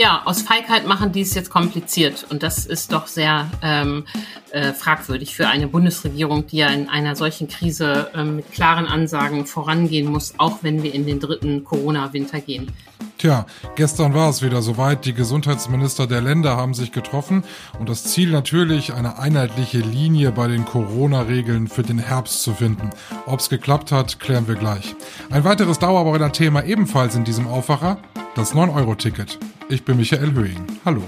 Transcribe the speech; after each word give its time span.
Ja, 0.00 0.22
aus 0.24 0.40
Feigheit 0.40 0.86
machen 0.86 1.12
die 1.12 1.20
es 1.20 1.34
jetzt 1.34 1.50
kompliziert. 1.50 2.24
Und 2.30 2.42
das 2.42 2.64
ist 2.64 2.90
doch 2.90 3.06
sehr 3.06 3.50
ähm, 3.60 4.06
äh, 4.50 4.72
fragwürdig 4.72 5.36
für 5.36 5.46
eine 5.46 5.68
Bundesregierung, 5.68 6.46
die 6.46 6.56
ja 6.56 6.68
in 6.68 6.88
einer 6.88 7.16
solchen 7.16 7.48
Krise 7.48 8.10
äh, 8.14 8.24
mit 8.24 8.50
klaren 8.50 8.86
Ansagen 8.86 9.44
vorangehen 9.44 10.10
muss, 10.10 10.32
auch 10.38 10.60
wenn 10.62 10.82
wir 10.82 10.94
in 10.94 11.04
den 11.04 11.20
dritten 11.20 11.64
Corona-Winter 11.64 12.40
gehen. 12.40 12.72
Tja, 13.18 13.44
gestern 13.76 14.14
war 14.14 14.30
es 14.30 14.40
wieder 14.40 14.62
soweit. 14.62 15.04
Die 15.04 15.12
Gesundheitsminister 15.12 16.06
der 16.06 16.22
Länder 16.22 16.56
haben 16.56 16.72
sich 16.72 16.92
getroffen 16.92 17.44
und 17.78 17.90
das 17.90 18.04
Ziel 18.04 18.30
natürlich, 18.30 18.94
eine 18.94 19.18
einheitliche 19.18 19.80
Linie 19.80 20.32
bei 20.32 20.48
den 20.48 20.64
Corona-Regeln 20.64 21.68
für 21.68 21.82
den 21.82 21.98
Herbst 21.98 22.42
zu 22.42 22.54
finden. 22.54 22.88
Ob 23.26 23.40
es 23.40 23.50
geklappt 23.50 23.92
hat, 23.92 24.18
klären 24.18 24.48
wir 24.48 24.54
gleich. 24.54 24.96
Ein 25.28 25.44
weiteres 25.44 25.78
Dauerbrenner-Thema 25.78 26.64
ebenfalls 26.64 27.16
in 27.16 27.24
diesem 27.24 27.46
Aufwacher, 27.46 27.98
das 28.34 28.54
9-Euro-Ticket. 28.54 29.38
Ich 29.70 29.84
bin 29.84 29.98
Michael 29.98 30.32
Höhing. 30.32 30.66
Hallo. 30.84 31.02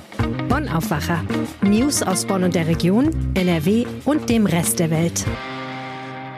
Bonn 0.48 0.68
Aufwacher. 0.68 1.24
News 1.62 2.00
aus 2.00 2.24
Bonn 2.24 2.44
und 2.44 2.54
der 2.54 2.68
Region, 2.68 3.10
NRW 3.34 3.86
und 4.04 4.30
dem 4.30 4.46
Rest 4.46 4.78
der 4.78 4.88
Welt. 4.90 5.26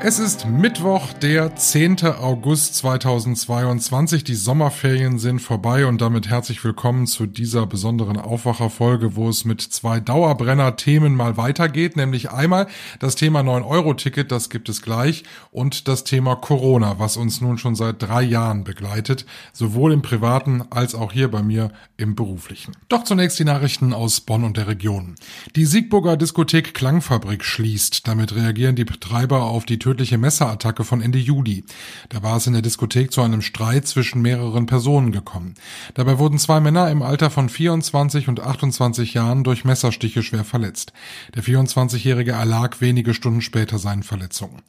Es 0.07 0.19
ist 0.19 0.47
Mittwoch, 0.47 1.15
der 1.15 1.57
10. 1.57 2.05
August 2.05 2.75
2022. 2.75 4.23
Die 4.23 4.35
Sommerferien 4.35 5.19
sind 5.19 5.39
vorbei 5.39 5.87
und 5.87 6.03
damit 6.03 6.29
herzlich 6.29 6.63
willkommen 6.63 7.07
zu 7.07 7.25
dieser 7.25 7.65
besonderen 7.65 8.19
Aufwacherfolge, 8.19 9.17
wo 9.17 9.31
es 9.31 9.47
mit 9.47 9.63
zwei 9.63 10.01
Dauerbrenner-Themen 10.01 11.17
mal 11.17 11.39
weitergeht, 11.39 11.97
nämlich 11.97 12.31
einmal 12.31 12.67
das 12.99 13.15
Thema 13.15 13.41
9-Euro-Ticket, 13.41 14.31
das 14.31 14.51
gibt 14.51 14.69
es 14.69 14.83
gleich, 14.83 15.25
und 15.51 15.89
das 15.89 16.05
Thema 16.05 16.37
Corona, 16.37 16.99
was 16.99 17.17
uns 17.17 17.41
nun 17.41 17.57
schon 17.57 17.75
seit 17.75 18.03
drei 18.03 18.25
Jahren 18.25 18.63
begleitet, 18.63 19.25
sowohl 19.55 19.95
im 19.95 20.03
privaten 20.03 20.65
als 20.69 20.95
auch 20.95 21.13
hier 21.13 21.31
bei 21.31 21.43
mir 21.43 21.71
im 21.97 22.15
beruflichen. 22.15 22.77
Doch 22.91 23.05
zunächst 23.05 23.39
die 23.39 23.45
Nachrichten 23.45 23.95
aus 23.95 24.21
Bonn 24.21 24.45
und 24.45 24.59
der 24.59 24.69
Region. 24.69 25.15
Die 25.57 25.65
Siegburger 25.65 26.19
Diskothek 26.19 26.75
Klangfabrik 26.75 27.43
schließt. 27.43 28.07
Damit 28.07 28.35
reagieren 28.35 28.77
die 28.77 28.85
Betreiber 28.85 29.45
auf 29.45 29.65
die 29.65 29.79
tödliche 29.95 30.19
Messerattacke 30.19 30.83
von 30.83 31.01
Ende 31.01 31.21
Juli. 31.21 31.63
Da 32.09 32.25
war 32.25 32.37
es 32.37 32.49
in 32.49 32.53
der 32.53 32.63
Diskothek 32.63 33.13
zu 33.13 33.23
einem 33.23 33.43
Streit 33.43 33.87
zwischen 33.87 34.23
mehreren 34.23 34.67
Personen 34.67 35.13
gekommen. 35.13 35.55
Dabei 35.95 36.19
wurden 36.19 36.41
zwei 36.41 36.59
Männer 36.59 36.91
im 36.91 37.01
Alter 37.01 37.31
von 37.31 37.49
24 37.49 38.27
und 38.27 38.41
28 38.41 39.15
Jahren 39.15 39.45
durch 39.45 39.65
Messerstiche 39.65 40.25
schwer 40.25 40.43
verletzt. 40.43 40.93
Der 41.37 41.45
24-Jährige 41.45 42.33
erlag 42.33 42.81
wenige 42.81 43.15
Stunden 43.15 43.41
später 43.41 43.79
seinen 43.79 44.03
Verletzungen. 44.03 44.63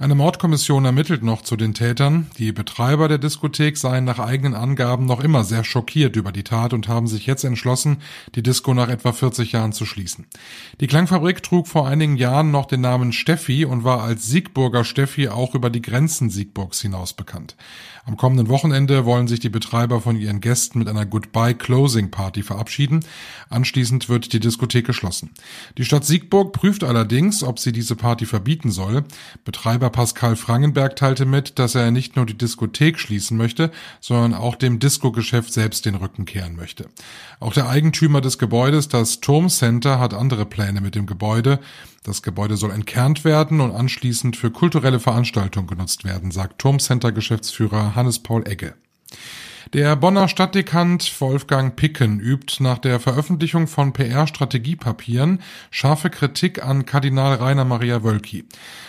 Eine 0.00 0.16
Mordkommission 0.16 0.84
ermittelt 0.84 1.22
noch 1.22 1.42
zu 1.42 1.54
den 1.54 1.74
Tätern. 1.74 2.26
Die 2.38 2.50
Betreiber 2.50 3.06
der 3.06 3.18
Diskothek 3.18 3.78
seien 3.78 4.02
nach 4.02 4.18
eigenen 4.18 4.54
Angaben 4.54 5.06
noch 5.06 5.20
immer 5.20 5.44
sehr 5.44 5.62
schockiert 5.62 6.16
über 6.16 6.32
die 6.32 6.42
Tat 6.42 6.72
und 6.72 6.88
haben 6.88 7.06
sich 7.06 7.26
jetzt 7.26 7.44
entschlossen, 7.44 7.98
die 8.34 8.42
Disco 8.42 8.74
nach 8.74 8.88
etwa 8.88 9.12
40 9.12 9.52
Jahren 9.52 9.72
zu 9.72 9.86
schließen. 9.86 10.26
Die 10.80 10.88
Klangfabrik 10.88 11.40
trug 11.44 11.68
vor 11.68 11.86
einigen 11.86 12.16
Jahren 12.16 12.50
noch 12.50 12.66
den 12.66 12.80
Namen 12.80 13.12
Steffi 13.12 13.64
und 13.64 13.84
war 13.84 14.02
als 14.02 14.26
Siegburg 14.26 14.61
Siegburger 14.62 14.84
Steffi 14.84 15.28
auch 15.28 15.56
über 15.56 15.70
die 15.70 15.82
Grenzen 15.82 16.30
Siegburgs 16.30 16.80
hinaus 16.80 17.14
bekannt. 17.14 17.56
Am 18.04 18.16
kommenden 18.16 18.48
Wochenende 18.48 19.04
wollen 19.04 19.26
sich 19.26 19.40
die 19.40 19.48
Betreiber 19.48 20.00
von 20.00 20.16
ihren 20.16 20.40
Gästen 20.40 20.78
mit 20.78 20.86
einer 20.86 21.04
Goodbye 21.04 21.54
Closing 21.54 22.12
Party 22.12 22.44
verabschieden. 22.44 23.04
Anschließend 23.50 24.08
wird 24.08 24.32
die 24.32 24.38
Diskothek 24.38 24.86
geschlossen. 24.86 25.30
Die 25.78 25.84
Stadt 25.84 26.04
Siegburg 26.04 26.52
prüft 26.52 26.84
allerdings, 26.84 27.42
ob 27.42 27.58
sie 27.58 27.72
diese 27.72 27.96
Party 27.96 28.24
verbieten 28.24 28.70
soll. 28.70 29.02
Betreiber 29.44 29.90
Pascal 29.90 30.36
Frangenberg 30.36 30.94
teilte 30.94 31.26
mit, 31.26 31.58
dass 31.58 31.74
er 31.74 31.90
nicht 31.90 32.14
nur 32.14 32.24
die 32.24 32.38
Diskothek 32.38 33.00
schließen 33.00 33.36
möchte, 33.36 33.72
sondern 34.00 34.32
auch 34.32 34.54
dem 34.54 34.78
Disco-Geschäft 34.78 35.52
selbst 35.52 35.86
den 35.86 35.96
Rücken 35.96 36.24
kehren 36.24 36.54
möchte. 36.54 36.86
Auch 37.40 37.52
der 37.52 37.68
Eigentümer 37.68 38.20
des 38.20 38.38
Gebäudes, 38.38 38.86
das 38.86 39.18
Turmcenter, 39.18 39.98
hat 39.98 40.14
andere 40.14 40.46
Pläne 40.46 40.80
mit 40.80 40.94
dem 40.94 41.06
Gebäude. 41.06 41.58
Das 42.04 42.22
Gebäude 42.22 42.56
soll 42.56 42.72
entkernt 42.72 43.24
werden 43.24 43.60
und 43.60 43.70
anschließend 43.70 44.36
für 44.36 44.50
kulturelle 44.52 45.00
Veranstaltungen 45.00 45.66
genutzt 45.66 46.04
werden, 46.04 46.30
sagt 46.30 46.60
Turmcenter-Geschäftsführer 46.60 47.94
Hannes-Paul 47.94 48.46
Egge. 48.46 48.74
Der 49.72 49.96
Bonner 49.96 50.28
Stadtdekant 50.28 51.18
Wolfgang 51.22 51.74
Picken 51.74 52.20
übt 52.20 52.62
nach 52.62 52.76
der 52.76 53.00
Veröffentlichung 53.00 53.66
von 53.66 53.94
PR-Strategiepapieren 53.94 55.40
scharfe 55.70 56.10
Kritik 56.10 56.62
an 56.62 56.84
Kardinal 56.84 57.36
Rainer 57.36 57.64
Maria 57.64 58.04
Wölki. 58.04 58.44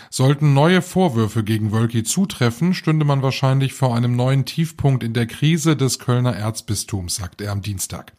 Sollten 0.10 0.54
neue 0.54 0.82
Vorwürfe 0.82 1.46
gegen 1.46 1.72
Wölki 1.72 2.04
zutreffen, 2.04 2.74
stünde 2.74 3.06
man 3.06 3.24
wahrscheinlich 3.24 3.74
vor 3.74 3.96
einem 3.96 4.18
neuen 4.18 4.44
Tiefpunkt 4.44 5.04
in 5.04 5.14
der 5.14 5.26
Krise 5.26 5.78
des 5.78 6.00
Kölner 6.00 6.36
Erzbistums, 6.36 7.16
sagt 7.16 7.40
er 7.40 7.54
am 7.54 7.62
Dienstag. 7.62 8.12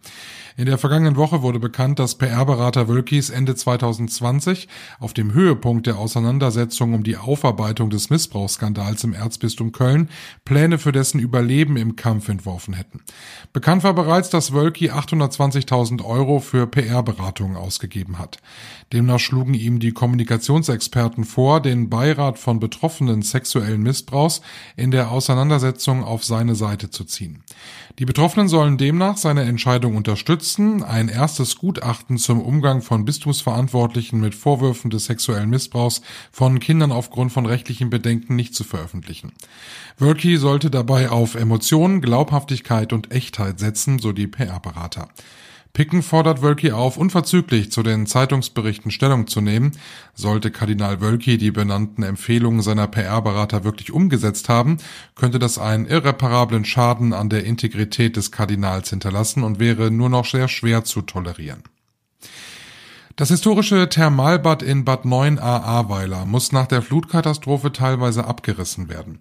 In 0.56 0.66
der 0.66 0.78
vergangenen 0.78 1.16
Woche 1.16 1.42
wurde 1.42 1.58
bekannt, 1.58 1.98
dass 1.98 2.16
PR-Berater 2.16 2.88
Wölkis 2.88 3.28
Ende 3.28 3.56
2020 3.56 4.68
auf 5.00 5.12
dem 5.12 5.34
Höhepunkt 5.34 5.86
der 5.86 5.98
Auseinandersetzung 5.98 6.94
um 6.94 7.02
die 7.02 7.16
Aufarbeitung 7.16 7.90
des 7.90 8.08
Missbrauchsskandals 8.08 9.04
im 9.04 9.12
Erzbistum 9.12 9.72
Köln 9.72 10.08
Pläne 10.44 10.78
für 10.78 10.92
dessen 10.92 11.18
Überleben 11.18 11.76
im 11.76 11.96
Kampf 11.96 12.28
entworfen 12.28 12.53
hätten. 12.74 13.02
Bekannt 13.52 13.84
war 13.84 13.94
bereits, 13.94 14.30
dass 14.30 14.52
Wölki 14.52 14.90
820.000 14.90 16.04
Euro 16.04 16.40
für 16.40 16.66
PR-Beratungen 16.66 17.56
ausgegeben 17.56 18.18
hat. 18.18 18.38
Demnach 18.92 19.18
schlugen 19.18 19.54
ihm 19.54 19.80
die 19.80 19.92
Kommunikationsexperten 19.92 21.24
vor, 21.24 21.60
den 21.60 21.90
Beirat 21.90 22.38
von 22.38 22.60
Betroffenen 22.60 23.22
sexuellen 23.22 23.82
Missbrauchs 23.82 24.40
in 24.76 24.90
der 24.90 25.10
Auseinandersetzung 25.10 26.04
auf 26.04 26.24
seine 26.24 26.54
Seite 26.54 26.90
zu 26.90 27.04
ziehen. 27.04 27.42
Die 27.98 28.04
Betroffenen 28.04 28.48
sollen 28.48 28.78
demnach 28.78 29.16
seine 29.16 29.42
Entscheidung 29.42 29.96
unterstützen, 29.96 30.82
ein 30.82 31.08
erstes 31.08 31.56
Gutachten 31.56 32.18
zum 32.18 32.40
Umgang 32.40 32.82
von 32.82 33.04
Bistumsverantwortlichen 33.04 34.20
mit 34.20 34.34
Vorwürfen 34.34 34.90
des 34.90 35.04
sexuellen 35.06 35.50
Missbrauchs 35.50 36.02
von 36.32 36.58
Kindern 36.58 36.92
aufgrund 36.92 37.32
von 37.32 37.46
rechtlichen 37.46 37.90
Bedenken 37.90 38.36
nicht 38.36 38.54
zu 38.54 38.64
veröffentlichen. 38.64 39.32
Wölki 39.96 40.38
sollte 40.38 40.70
dabei 40.70 41.10
auf 41.10 41.36
Emotionen, 41.36 42.00
Glaubhaftigkeit 42.00 42.92
und 42.92 43.12
Echtheit 43.12 43.60
setzen, 43.60 44.00
so 44.00 44.12
die 44.12 44.26
PR-Berater. 44.26 45.08
Picken 45.72 46.02
fordert 46.02 46.40
Wölki 46.40 46.70
auf, 46.70 46.96
unverzüglich 46.96 47.72
zu 47.72 47.82
den 47.82 48.06
Zeitungsberichten 48.06 48.92
Stellung 48.92 49.26
zu 49.26 49.40
nehmen. 49.40 49.72
Sollte 50.14 50.52
Kardinal 50.52 51.00
Wölki 51.00 51.36
die 51.36 51.50
benannten 51.50 52.04
Empfehlungen 52.04 52.62
seiner 52.62 52.86
PR-Berater 52.86 53.64
wirklich 53.64 53.90
umgesetzt 53.90 54.48
haben, 54.48 54.78
könnte 55.16 55.40
das 55.40 55.58
einen 55.58 55.86
irreparablen 55.86 56.64
Schaden 56.64 57.12
an 57.12 57.28
der 57.28 57.44
Integrität 57.44 58.16
des 58.16 58.30
Kardinals 58.30 58.90
hinterlassen 58.90 59.42
und 59.42 59.58
wäre 59.58 59.90
nur 59.90 60.08
noch 60.08 60.26
sehr 60.26 60.46
schwer 60.46 60.84
zu 60.84 61.02
tolerieren. 61.02 61.64
Das 63.16 63.28
historische 63.28 63.88
Thermalbad 63.88 64.62
in 64.62 64.84
Bad 64.84 65.04
9a 65.04 65.40
Ahrweiler 65.40 66.24
muss 66.24 66.50
nach 66.50 66.66
der 66.66 66.82
Flutkatastrophe 66.82 67.72
teilweise 67.72 68.26
abgerissen 68.26 68.88
werden. 68.88 69.18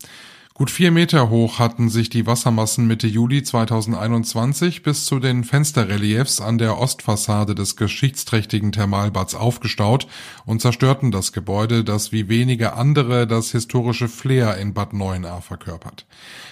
Gut 0.56 0.70
vier 0.70 0.92
Meter 0.92 1.32
hoch 1.32 1.58
hatten 1.58 1.90
sich 1.90 2.10
die 2.10 2.28
Wassermassen 2.28 2.86
Mitte 2.86 3.08
Juli 3.08 3.42
2021 3.42 4.84
bis 4.84 5.06
zu 5.06 5.18
den 5.18 5.44
Fensterreliefs 5.44 6.42
an 6.42 6.60
der 6.60 6.78
Ostfassade 6.78 7.56
des 7.56 7.76
geschichtsträchtigen 7.76 8.72
Thermalbads 8.72 9.34
aufgestaut 9.34 10.06
und 10.46 10.62
zerstörten 10.62 11.10
das 11.10 11.34
Gebäude, 11.34 11.84
das 11.84 12.12
wie 12.12 12.30
wenige 12.30 12.74
andere 12.74 13.26
das 13.26 13.50
historische 13.50 14.08
Flair 14.08 14.58
in 14.58 14.76
Bad 14.76 14.94
Neuenahr 14.94 15.42
verkörpert. 15.42 16.06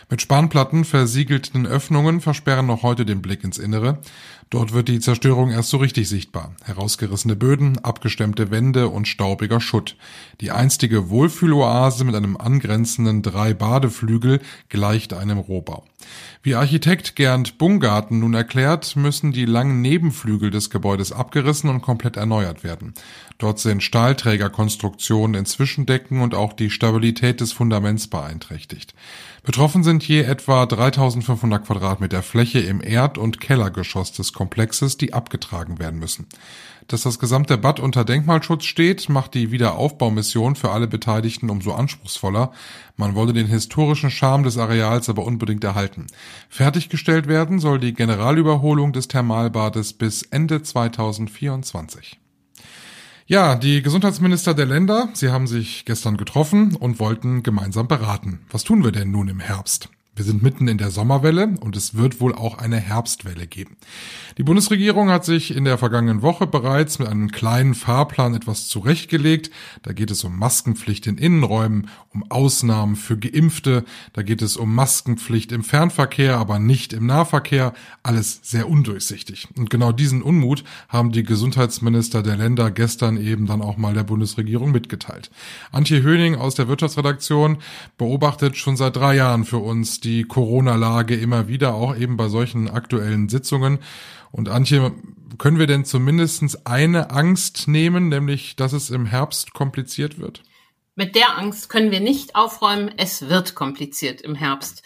Mit 0.10 0.20
Spanplatten 0.20 0.84
versiegelten 0.84 1.68
Öffnungen 1.68 2.22
versperren 2.22 2.66
noch 2.66 2.82
heute 2.82 3.06
den 3.06 3.22
Blick 3.22 3.44
ins 3.44 3.60
Innere. 3.60 4.00
Dort 4.50 4.74
wird 4.74 4.90
die 4.90 5.00
Zerstörung 5.00 5.52
erst 5.52 5.70
so 5.70 5.78
richtig 5.78 6.10
sichtbar. 6.10 6.54
Herausgerissene 6.66 7.38
Böden, 7.38 7.78
abgestemmte 7.80 8.52
Wände 8.52 8.90
und 8.90 9.08
staubiger 9.08 9.62
Schutt. 9.62 9.96
Die 10.42 10.52
einstige 10.52 11.10
Wohlfühloase 11.10 12.04
mit 12.04 12.16
einem 12.16 12.36
angrenzenden 12.36 13.22
drei 13.22 13.54
Badeflügel 13.92 14.40
gleicht 14.70 15.14
einem 15.14 15.38
Rohbau. 15.38 15.84
Wie 16.42 16.56
Architekt 16.56 17.16
Gernd 17.16 17.58
Bungarten 17.58 18.20
nun 18.20 18.34
erklärt, 18.34 18.96
müssen 18.96 19.32
die 19.32 19.46
langen 19.46 19.82
Nebenflügel 19.82 20.50
des 20.50 20.70
Gebäudes 20.70 21.12
abgerissen 21.12 21.70
und 21.70 21.82
komplett 21.82 22.18
erneuert 22.18 22.64
werden. 22.64 22.94
Dort 23.38 23.60
sind 23.60 23.84
Stahlträgerkonstruktionen 23.84 25.36
in 25.36 25.46
Zwischendecken 25.46 26.22
und 26.22 26.34
auch 26.34 26.54
die 26.54 26.70
Stabilität 26.70 27.42
des 27.42 27.52
Fundaments 27.52 28.08
beeinträchtigt. 28.08 28.96
Betroffen 29.44 29.84
sind 29.84 30.08
je 30.08 30.22
etwa 30.22 30.68
3500 30.68 31.66
Quadratmeter 31.66 32.22
Fläche 32.22 32.60
im 32.60 32.80
Erd- 32.80 33.18
und 33.18 33.42
Kellergeschoss 33.42 34.12
des 34.12 34.34
Komplexes, 34.34 34.98
die 34.98 35.14
abgetragen 35.14 35.80
werden 35.80 36.00
müssen. 36.00 36.28
Dass 36.88 37.02
das 37.02 37.18
gesamte 37.18 37.58
Bad 37.58 37.80
unter 37.80 38.06
Denkmalschutz 38.06 38.66
steht, 38.66 39.10
macht 39.10 39.34
die 39.34 39.50
Wiederaufbaumission 39.50 40.56
für 40.56 40.70
alle 40.70 40.88
Beteiligten 40.88 41.50
umso 41.50 41.72
anspruchsvoller. 41.72 42.52
Man 42.98 43.16
wolle 43.16 43.34
den 43.34 43.48
historischen 43.48 44.12
Charme 44.12 44.44
des 44.44 44.60
Areals 44.60 45.10
aber 45.10 45.26
unbedingt 45.26 45.64
erhalten. 45.64 46.06
Fertiggestellt 46.48 47.28
werden 47.28 47.58
soll 47.58 47.80
die 47.80 47.96
Generalüberholung 47.96 48.94
des 48.94 49.08
Thermalbades 49.08 49.94
bis 49.94 50.22
Ende 50.22 50.62
2024. 50.62 52.21
Ja, 53.32 53.56
die 53.56 53.82
Gesundheitsminister 53.82 54.54
der 54.54 54.66
Länder, 54.66 55.08
sie 55.14 55.30
haben 55.30 55.48
sich 55.48 55.86
gestern 55.86 56.18
getroffen 56.18 56.76
und 56.76 57.00
wollten 57.00 57.44
gemeinsam 57.44 57.88
beraten. 57.88 58.42
Was 58.52 58.66
tun 58.66 58.84
wir 58.84 58.92
denn 58.92 59.10
nun 59.10 59.30
im 59.30 59.40
Herbst? 59.40 59.88
Wir 60.14 60.26
sind 60.26 60.44
mitten 60.44 60.68
in 60.68 60.78
der 60.78 60.92
Sommerwelle 60.92 61.56
und 61.62 61.78
es 61.78 61.96
wird 61.96 62.20
wohl 62.20 62.36
auch 62.36 62.58
eine 62.58 62.76
Herbstwelle 62.76 63.48
geben. 63.48 63.78
Die 64.38 64.44
Bundesregierung 64.44 65.10
hat 65.10 65.24
sich 65.24 65.56
in 65.56 65.64
der 65.64 65.78
vergangenen 65.78 66.22
Woche 66.22 66.48
bereits 66.48 67.00
mit 67.00 67.08
einem 67.08 67.32
kleinen 67.32 67.76
Fahrplan 67.76 68.36
etwas 68.36 68.68
zurechtgelegt. 68.68 69.52
Da 69.84 69.94
geht 69.94 70.12
es 70.12 70.26
um 70.26 70.38
Maskenpflicht 70.38 71.08
in 71.08 71.18
Innenräumen, 71.18 71.88
um 72.14 72.30
Ausnahmen 72.30 72.98
für 72.98 73.18
Geimpfte, 73.18 73.86
da 74.12 74.22
geht 74.22 74.42
es 74.42 74.58
um 74.58 74.76
Maskenpflicht 74.76 75.54
im 75.54 75.64
Fernverkehr, 75.64 76.36
aber 76.38 76.60
nicht 76.60 76.92
im 76.92 77.06
Nahverkehr. 77.06 77.74
Alles 78.04 78.42
sehr 78.44 78.68
undurchsichtig. 78.68 79.48
Und 79.56 79.70
genau 79.70 79.94
diesen 79.94 80.22
Unmut 80.22 80.66
haben 80.90 81.14
die 81.14 81.24
Gesundheitsminister 81.24 82.22
der 82.22 82.36
Länder 82.36 82.70
gestern 82.70 83.16
eben 83.16 83.46
dann 83.46 83.62
auch 83.62 83.78
mal 83.78 83.94
der 83.94 84.04
Bundesregierung 84.04 84.74
mitgeteilt. 84.74 85.32
Antje 85.72 86.04
Höning 86.04 86.36
aus 86.36 86.56
der 86.56 86.68
Wirtschaftsredaktion 86.68 87.60
beobachtet 87.98 88.58
schon 88.58 88.76
seit 88.76 88.98
drei 88.98 89.16
Jahren 89.16 89.46
für 89.46 89.60
uns 89.60 90.01
die 90.04 90.24
Corona-Lage 90.24 91.16
immer 91.16 91.48
wieder, 91.48 91.74
auch 91.74 91.96
eben 91.96 92.18
bei 92.18 92.28
solchen 92.30 92.70
aktuellen 92.70 93.30
Sitzungen. 93.30 93.80
Und 94.32 94.50
Antje, 94.50 94.94
können 95.38 95.60
wir 95.60 95.68
denn 95.68 95.86
zumindest 95.86 96.68
eine 96.68 97.12
Angst 97.12 97.68
nehmen, 97.68 98.10
nämlich, 98.10 98.56
dass 98.56 98.74
es 98.74 98.90
im 98.90 99.06
Herbst 99.06 99.54
kompliziert 99.54 100.20
wird? 100.20 100.44
Mit 100.96 101.16
der 101.16 101.38
Angst 101.38 101.70
können 101.70 101.92
wir 101.92 102.02
nicht 102.02 102.36
aufräumen. 102.36 102.92
Es 102.98 103.30
wird 103.30 103.56
kompliziert 103.56 104.22
im 104.22 104.36
Herbst. 104.36 104.84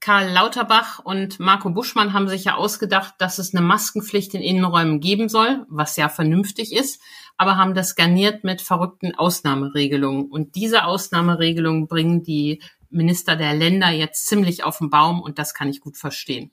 Karl 0.00 0.30
Lauterbach 0.30 0.98
und 0.98 1.40
Marco 1.40 1.70
Buschmann 1.70 2.12
haben 2.12 2.28
sich 2.28 2.44
ja 2.44 2.56
ausgedacht, 2.56 3.14
dass 3.18 3.38
es 3.38 3.54
eine 3.54 3.64
Maskenpflicht 3.64 4.34
in 4.34 4.42
Innenräumen 4.42 5.00
geben 5.00 5.28
soll, 5.28 5.64
was 5.68 5.96
ja 5.96 6.08
vernünftig 6.08 6.72
ist, 6.72 7.00
aber 7.36 7.56
haben 7.56 7.74
das 7.74 7.94
garniert 7.94 8.44
mit 8.44 8.62
verrückten 8.62 9.14
Ausnahmeregelungen. 9.14 10.26
Und 10.26 10.54
diese 10.56 10.84
Ausnahmeregelungen 10.84 11.86
bringen 11.86 12.22
die 12.22 12.62
Minister 12.90 13.36
der 13.36 13.54
Länder 13.54 13.90
jetzt 13.90 14.26
ziemlich 14.26 14.64
auf 14.64 14.78
den 14.78 14.90
Baum 14.90 15.20
und 15.20 15.38
das 15.38 15.54
kann 15.54 15.68
ich 15.68 15.80
gut 15.80 15.96
verstehen. 15.96 16.50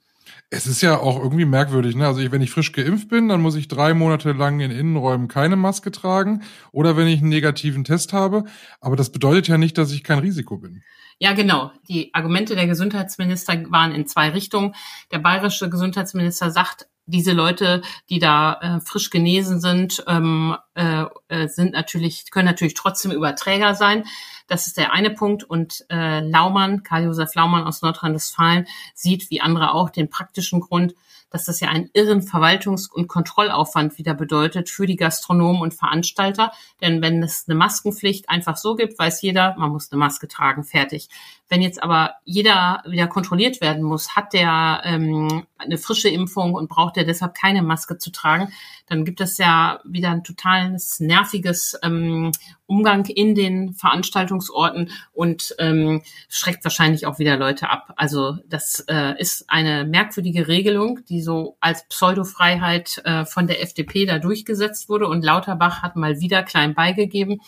Es 0.50 0.68
ist 0.68 0.82
ja 0.82 1.00
auch 1.00 1.20
irgendwie 1.20 1.46
merkwürdig, 1.46 1.96
ne? 1.96 2.08
Also 2.08 2.22
ich, 2.22 2.32
wenn 2.32 2.42
ich 2.42 2.52
frisch 2.52 2.72
geimpft 2.72 3.10
bin, 3.10 3.28
dann 3.28 3.42
muss 3.42 3.56
ich 3.56 3.68
drei 3.68 3.94
Monate 3.94 4.32
lang 4.32 4.60
in 4.60 4.72
Innenräumen 4.72 5.28
keine 5.28 5.56
Maske 5.56 5.92
tragen 5.92 6.44
oder 6.72 6.96
wenn 6.96 7.08
ich 7.08 7.20
einen 7.20 7.30
negativen 7.30 7.84
Test 7.84 8.14
habe. 8.14 8.46
Aber 8.80 8.96
das 8.96 9.12
bedeutet 9.12 9.48
ja 9.48 9.58
nicht, 9.58 9.78
dass 9.78 9.92
ich 9.92 10.04
kein 10.04 10.20
Risiko 10.20 10.58
bin. 10.58 10.84
Ja, 11.20 11.34
genau. 11.34 11.72
Die 11.88 12.14
Argumente 12.14 12.56
der 12.56 12.68
Gesundheitsminister 12.68 13.72
waren 13.72 13.94
in 13.94 14.08
zwei 14.08 14.30
Richtungen. 14.30 14.76
Der 15.12 15.20
bayerische 15.20 15.70
Gesundheitsminister 15.70 16.52
sagt, 16.52 16.88
diese 17.06 17.34
Leute, 17.34 17.82
die 18.10 18.20
da 18.20 18.60
äh, 18.62 18.80
frisch 18.80 19.10
genesen 19.10 19.60
sind, 19.60 20.04
ähm, 20.08 20.56
äh, 20.76 21.06
äh, 21.28 21.48
sind 21.48 21.74
natürlich, 21.74 22.32
können 22.32 22.48
natürlich 22.48 22.74
trotzdem 22.74 23.12
Überträger 23.12 23.76
sein. 23.76 24.06
Das 24.48 24.68
ist 24.68 24.78
der 24.78 24.94
eine 24.94 25.12
Punkt. 25.12 25.44
Und 25.44 25.86
äh, 25.90 26.20
Laumann, 26.20 26.84
Karl-Josef 26.84 27.36
Laumann 27.36 27.64
aus 27.64 27.82
Nordrhein-Westfalen, 27.82 28.68
sieht 28.94 29.30
wie 29.30 29.42
andere 29.42 29.74
auch 29.74 29.90
den 29.90 30.10
praktischen 30.10 30.60
Grund, 30.60 30.94
dass 31.34 31.46
das 31.46 31.60
ja 31.60 31.70
einen 31.70 31.90
irren 31.94 32.22
Verwaltungs- 32.22 32.90
und 32.90 33.08
Kontrollaufwand 33.08 33.98
wieder 33.98 34.14
bedeutet 34.14 34.70
für 34.70 34.86
die 34.86 34.96
Gastronomen 34.96 35.64
und 35.64 35.74
Veranstalter. 35.74 36.52
Denn 36.80 37.02
wenn 37.02 37.24
es 37.24 37.46
eine 37.48 37.56
Maskenpflicht 37.56 38.30
einfach 38.30 38.56
so 38.56 38.76
gibt, 38.76 39.00
weiß 39.00 39.22
jeder, 39.24 39.56
man 39.58 39.72
muss 39.72 39.92
eine 39.92 39.98
Maske 39.98 40.28
tragen, 40.28 40.64
fertig. 40.64 41.10
Wenn 41.50 41.64
jetzt 41.64 41.82
aber 41.82 42.16
jeder 42.24 42.84
wieder 42.86 43.08
kontrolliert 43.08 43.62
werden 43.62 43.82
muss, 43.82 44.16
hat 44.16 44.34
der 44.34 44.82
ähm, 44.86 45.48
eine 45.58 45.80
frische 45.80 46.10
Impfung 46.10 46.54
und 46.54 46.70
braucht 46.70 46.98
er 46.98 47.04
deshalb 47.04 47.34
keine 47.34 47.64
Maske 47.64 47.98
zu 47.98 48.12
tragen, 48.12 48.54
dann 48.86 49.04
gibt 49.04 49.20
es 49.20 49.40
ja 49.40 49.80
wieder 49.84 50.12
ein 50.12 50.24
totales 50.64 51.00
nerviges 51.00 51.78
ähm, 51.84 52.32
Umgang 52.66 53.06
in 53.06 53.36
den 53.36 53.74
Veranstaltungsorten 53.74 54.92
und 55.12 55.56
ähm, 55.60 56.02
schreckt 56.30 56.64
wahrscheinlich 56.64 57.06
auch 57.06 57.20
wieder 57.20 57.38
Leute 57.38 57.70
ab. 57.70 57.94
Also 57.98 58.38
das 58.48 58.80
äh, 58.88 59.20
ist 59.20 59.46
eine 59.48 59.86
merkwürdige 59.86 60.48
Regelung, 60.48 61.00
die 61.10 61.22
so 61.22 61.58
als 61.60 61.88
Pseudofreiheit 61.88 63.02
äh, 63.06 63.26
von 63.26 63.48
der 63.48 63.62
FDP 63.62 64.06
da 64.06 64.20
durchgesetzt 64.20 64.90
wurde 64.90 65.08
und 65.08 65.24
Lauterbach 65.24 65.82
hat 65.82 65.96
mal 65.96 66.20
wieder 66.20 66.44
klein 66.44 66.74
beigegeben 66.74 67.42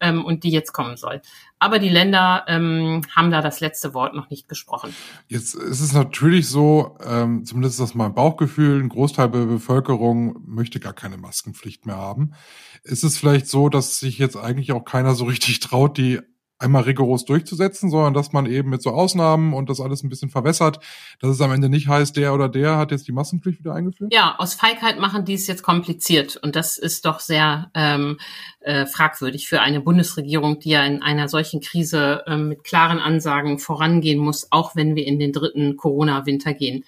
ähm, 0.00 0.24
und 0.24 0.44
die 0.44 0.50
jetzt 0.50 0.72
kommen 0.72 0.96
soll. 0.96 1.20
Aber 1.58 1.78
die 1.78 1.90
Länder 1.90 2.44
ähm, 2.48 3.02
haben 3.14 3.30
da 3.30 3.42
das 3.42 3.60
letzte 3.60 3.92
Wort 3.92 4.14
noch 4.14 4.30
nicht 4.30 4.48
gesprochen. 4.48 4.94
Jetzt 5.28 5.54
ist 5.54 5.80
es 5.80 5.92
natürlich 5.92 6.48
so, 6.48 6.96
ähm, 7.04 7.44
zumindest 7.44 7.74
ist 7.74 7.80
das 7.80 7.94
mein 7.94 8.14
Bauchgefühl, 8.14 8.82
ein 8.82 8.88
Großteil 8.88 9.30
der 9.30 9.44
Bevölkerung 9.44 10.40
möchte 10.46 10.80
gar 10.80 10.94
keine 10.94 11.18
Maskenpflicht 11.18 11.84
mehr 11.84 11.96
haben. 11.96 12.32
Ist 12.82 13.04
es 13.04 13.18
vielleicht 13.18 13.46
so, 13.46 13.68
dass 13.68 13.98
sich 13.98 14.18
jetzt 14.18 14.36
eigentlich 14.36 14.72
auch 14.72 14.84
keiner 14.84 15.14
so 15.14 15.26
richtig 15.26 15.60
traut, 15.60 15.98
die 15.98 16.20
einmal 16.60 16.82
rigoros 16.82 17.24
durchzusetzen, 17.24 17.90
sondern 17.90 18.14
dass 18.14 18.32
man 18.32 18.46
eben 18.46 18.70
mit 18.70 18.82
so 18.82 18.90
Ausnahmen 18.90 19.54
und 19.54 19.70
das 19.70 19.80
alles 19.80 20.02
ein 20.02 20.10
bisschen 20.10 20.30
verwässert, 20.30 20.78
dass 21.20 21.30
es 21.30 21.40
am 21.40 21.52
Ende 21.52 21.68
nicht 21.68 21.88
heißt, 21.88 22.16
der 22.16 22.34
oder 22.34 22.48
der 22.48 22.76
hat 22.76 22.90
jetzt 22.90 23.08
die 23.08 23.12
Massenpflicht 23.12 23.60
wieder 23.60 23.74
eingeführt? 23.74 24.12
Ja, 24.12 24.36
aus 24.38 24.54
Feigheit 24.54 25.00
machen 25.00 25.24
die 25.24 25.34
es 25.34 25.46
jetzt 25.46 25.62
kompliziert 25.62 26.36
und 26.36 26.56
das 26.56 26.78
ist 26.78 27.06
doch 27.06 27.20
sehr 27.20 27.70
ähm, 27.74 28.18
äh, 28.60 28.86
fragwürdig 28.86 29.48
für 29.48 29.60
eine 29.60 29.80
Bundesregierung, 29.80 30.60
die 30.60 30.70
ja 30.70 30.84
in 30.84 31.02
einer 31.02 31.28
solchen 31.28 31.60
Krise 31.60 32.22
äh, 32.26 32.36
mit 32.36 32.62
klaren 32.62 32.98
Ansagen 32.98 33.58
vorangehen 33.58 34.18
muss, 34.18 34.48
auch 34.50 34.76
wenn 34.76 34.94
wir 34.94 35.06
in 35.06 35.18
den 35.18 35.32
dritten 35.32 35.76
Corona-Winter 35.76 36.52
gehen. 36.52 36.84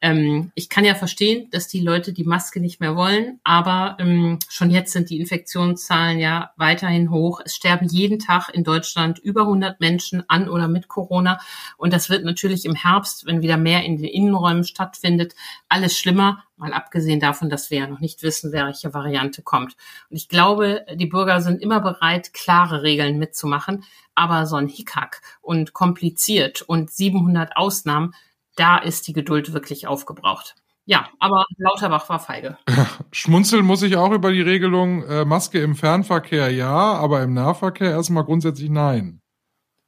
Ähm, 0.00 0.52
ich 0.54 0.68
kann 0.68 0.84
ja 0.84 0.94
verstehen, 0.94 1.50
dass 1.50 1.66
die 1.66 1.80
Leute 1.80 2.12
die 2.12 2.22
Maske 2.22 2.60
nicht 2.60 2.78
mehr 2.78 2.94
wollen, 2.94 3.40
aber 3.42 3.96
ähm, 3.98 4.38
schon 4.48 4.70
jetzt 4.70 4.92
sind 4.92 5.10
die 5.10 5.18
Infektionszahlen 5.18 6.20
ja 6.20 6.52
weiterhin 6.56 7.10
hoch. 7.10 7.40
Es 7.44 7.56
sterben 7.56 7.88
jeden 7.88 8.20
Tag 8.20 8.48
in 8.50 8.62
Deutschland 8.62 9.18
über 9.18 9.42
100 9.42 9.80
Menschen 9.80 10.22
an 10.28 10.48
oder 10.48 10.68
mit 10.68 10.86
Corona. 10.86 11.40
Und 11.76 11.92
das 11.92 12.10
wird 12.10 12.24
natürlich 12.24 12.64
im 12.64 12.76
Herbst, 12.76 13.26
wenn 13.26 13.42
wieder 13.42 13.56
mehr 13.56 13.84
in 13.84 13.96
den 13.96 14.06
Innenräumen 14.06 14.62
stattfindet, 14.62 15.34
alles 15.68 15.98
schlimmer. 15.98 16.44
Mal 16.56 16.72
abgesehen 16.72 17.18
davon, 17.18 17.50
dass 17.50 17.70
wir 17.70 17.78
ja 17.78 17.86
noch 17.88 18.00
nicht 18.00 18.22
wissen, 18.22 18.52
welche 18.52 18.94
Variante 18.94 19.42
kommt. 19.42 19.76
Und 20.10 20.16
ich 20.16 20.28
glaube, 20.28 20.84
die 20.94 21.06
Bürger 21.06 21.40
sind 21.40 21.60
immer 21.60 21.80
bereit, 21.80 22.32
klare 22.34 22.82
Regeln 22.82 23.18
mitzumachen. 23.18 23.84
Aber 24.14 24.46
so 24.46 24.56
ein 24.56 24.68
Hickhack 24.68 25.22
und 25.40 25.72
kompliziert 25.72 26.62
und 26.62 26.90
700 26.90 27.56
Ausnahmen, 27.56 28.14
da 28.58 28.78
ist 28.78 29.06
die 29.08 29.12
Geduld 29.12 29.52
wirklich 29.52 29.86
aufgebraucht. 29.86 30.54
Ja, 30.84 31.08
aber 31.18 31.44
Lauterbach 31.58 32.08
war 32.08 32.18
feige. 32.18 32.56
Schmunzeln 33.12 33.64
muss 33.64 33.82
ich 33.82 33.96
auch 33.96 34.10
über 34.10 34.32
die 34.32 34.40
Regelung 34.40 35.02
äh, 35.04 35.26
Maske 35.26 35.60
im 35.60 35.76
Fernverkehr 35.76 36.50
ja, 36.50 36.94
aber 36.94 37.22
im 37.22 37.34
Nahverkehr 37.34 37.90
erstmal 37.90 38.24
grundsätzlich 38.24 38.70
nein. 38.70 39.20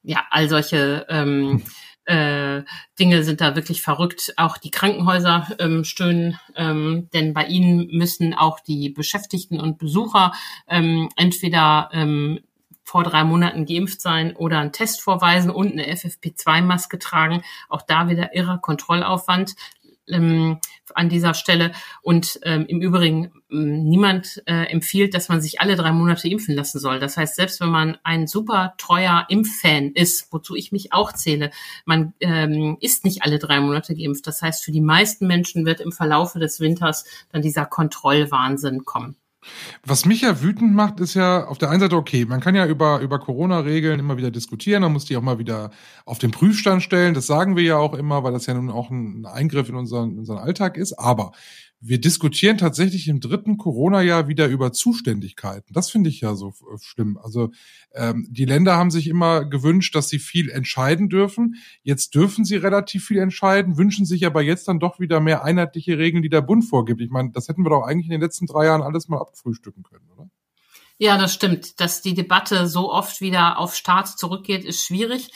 Ja, 0.03 0.27
all 0.31 0.49
solche 0.51 1.07
ähm, 1.09 1.63
äh, 2.05 2.65
Dinge 2.99 3.23
sind 3.23 3.41
da 3.41 3.57
wirklich 3.57 3.81
verrückt. 3.81 4.35
Auch 4.37 4.59
die 4.59 4.71
Krankenhäuser 4.71 5.49
ähm, 5.59 5.85
stöhnen, 5.85 6.39
ähm, 6.55 7.09
denn 7.15 7.33
bei 7.33 7.47
ihnen 7.47 7.89
müssen 7.97 8.35
auch 8.35 8.61
die 8.61 8.91
Beschäftigten 8.91 9.59
und 9.59 9.79
Besucher 9.79 10.33
ähm, 10.69 11.09
entweder 11.17 11.89
ähm, 11.93 12.41
vor 12.91 13.05
drei 13.05 13.23
Monaten 13.23 13.67
geimpft 13.67 14.01
sein 14.01 14.35
oder 14.35 14.59
einen 14.59 14.73
Test 14.73 15.01
vorweisen 15.01 15.53
und 15.53 15.71
eine 15.71 15.95
FFP2-Maske 15.95 16.99
tragen. 16.99 17.43
Auch 17.69 17.83
da 17.83 18.09
wieder 18.09 18.35
irrer 18.35 18.59
Kontrollaufwand 18.59 19.55
ähm, 20.09 20.59
an 20.93 21.09
dieser 21.09 21.35
Stelle. 21.35 21.71
Und 22.03 22.41
ähm, 22.43 22.67
im 22.67 22.83
Übrigen, 22.83 23.31
ähm, 23.49 23.85
niemand 23.85 24.43
äh, 24.47 24.65
empfiehlt, 24.73 25.15
dass 25.15 25.29
man 25.29 25.41
sich 25.41 25.61
alle 25.61 25.77
drei 25.77 25.93
Monate 25.93 26.29
impfen 26.29 26.57
lassen 26.57 26.81
soll. 26.81 26.99
Das 26.99 27.17
heißt, 27.17 27.37
selbst 27.37 27.61
wenn 27.61 27.69
man 27.69 27.97
ein 28.03 28.27
super 28.27 28.75
treuer 28.77 29.25
Impffan 29.29 29.93
ist, 29.93 30.33
wozu 30.33 30.57
ich 30.57 30.73
mich 30.73 30.93
auch 30.93 31.13
zähle, 31.13 31.53
man 31.85 32.13
ähm, 32.19 32.77
ist 32.81 33.05
nicht 33.05 33.23
alle 33.23 33.39
drei 33.39 33.61
Monate 33.61 33.95
geimpft. 33.95 34.27
Das 34.27 34.43
heißt, 34.43 34.65
für 34.65 34.73
die 34.73 34.81
meisten 34.81 35.29
Menschen 35.29 35.65
wird 35.65 35.81
im 35.81 35.93
Verlaufe 35.93 36.41
des 36.41 36.59
Winters 36.59 37.05
dann 37.31 37.41
dieser 37.41 37.67
Kontrollwahnsinn 37.67 38.85
kommen. 38.85 39.15
Was 39.85 40.05
mich 40.05 40.21
ja 40.21 40.43
wütend 40.43 40.75
macht, 40.75 41.01
ist 41.01 41.15
ja 41.15 41.47
auf 41.47 41.59
der 41.59 41.71
einen 41.71 41.81
Seite 41.81 41.97
okay, 41.97 42.27
man 42.27 42.41
kann 42.41 42.55
ja 42.55 42.67
über, 42.67 43.01
über 43.01 43.19
Corona-Regeln 43.19 43.99
immer 43.99 44.17
wieder 44.17 44.31
diskutieren, 44.31 44.83
man 44.83 44.93
muss 44.93 45.07
die 45.07 45.17
auch 45.17 45.23
mal 45.23 45.39
wieder 45.39 45.71
auf 46.05 46.19
den 46.19 46.31
Prüfstand 46.31 46.83
stellen, 46.83 47.15
das 47.15 47.27
sagen 47.27 47.57
wir 47.57 47.63
ja 47.63 47.77
auch 47.77 47.95
immer, 47.95 48.23
weil 48.23 48.33
das 48.33 48.47
ja 48.47 48.55
nun 48.55 48.71
auch 48.71 48.91
ein 48.91 49.25
Eingriff 49.27 49.69
in 49.69 49.77
unseren, 49.77 50.13
in 50.13 50.19
unseren 50.19 50.39
Alltag 50.39 50.77
ist, 50.77 50.93
aber 50.93 51.33
wir 51.83 51.99
diskutieren 51.99 52.59
tatsächlich 52.59 53.09
im 53.09 53.21
dritten 53.21 53.57
Corona-Jahr 53.57 54.29
wieder 54.29 54.47
über 54.49 54.73
Zuständigkeiten. 54.73 55.73
Das 55.73 55.91
finde 55.91 56.11
ich 56.11 56.21
ja 56.21 56.35
so 56.35 56.49
äh, 56.49 56.79
schlimm. 56.79 57.19
Also 57.23 57.51
ähm, 57.95 58.27
die 58.31 58.45
Länder 58.45 58.77
haben 58.77 58.91
sich 58.91 59.09
immer 59.09 59.47
gewünscht, 59.47 59.95
dass 59.95 60.11
sie 60.11 60.19
viel 60.19 60.51
entscheiden 60.51 61.09
dürfen. 61.09 61.57
Jetzt 61.83 62.15
dürfen 62.15 62.45
sie 62.45 62.57
relativ 62.57 63.07
viel 63.07 63.19
entscheiden, 63.19 63.79
wünschen 63.79 64.05
sich 64.05 64.27
aber 64.27 64.43
jetzt 64.43 64.69
dann 64.69 64.79
doch 64.79 65.01
wieder 65.01 65.21
mehr 65.21 65.43
einheitliche 65.43 65.97
Regeln, 65.97 66.23
die 66.23 66.29
der 66.29 66.43
Bund 66.43 66.67
vorgibt. 66.67 67.01
Ich 67.01 67.11
meine, 67.11 67.31
das 67.31 67.49
hätten 67.49 67.65
wir 67.65 67.71
doch 67.71 67.83
eigentlich 67.83 68.07
in 68.07 68.13
den 68.13 68.21
letzten 68.21 68.47
drei 68.47 68.67
Jahren 68.67 68.83
alles 68.83 69.09
mal 69.09 69.19
abfrühstücken 69.19 69.83
können, 69.83 70.05
oder? 70.15 70.29
Ja, 70.99 71.17
das 71.17 71.33
stimmt. 71.33 71.81
Dass 71.81 72.03
die 72.03 72.13
Debatte 72.13 72.67
so 72.67 72.93
oft 72.93 73.23
wieder 73.23 73.59
auf 73.59 73.75
Staat 73.75 74.19
zurückgeht, 74.19 74.67
ist 74.67 74.85
schwierig. 74.85 75.31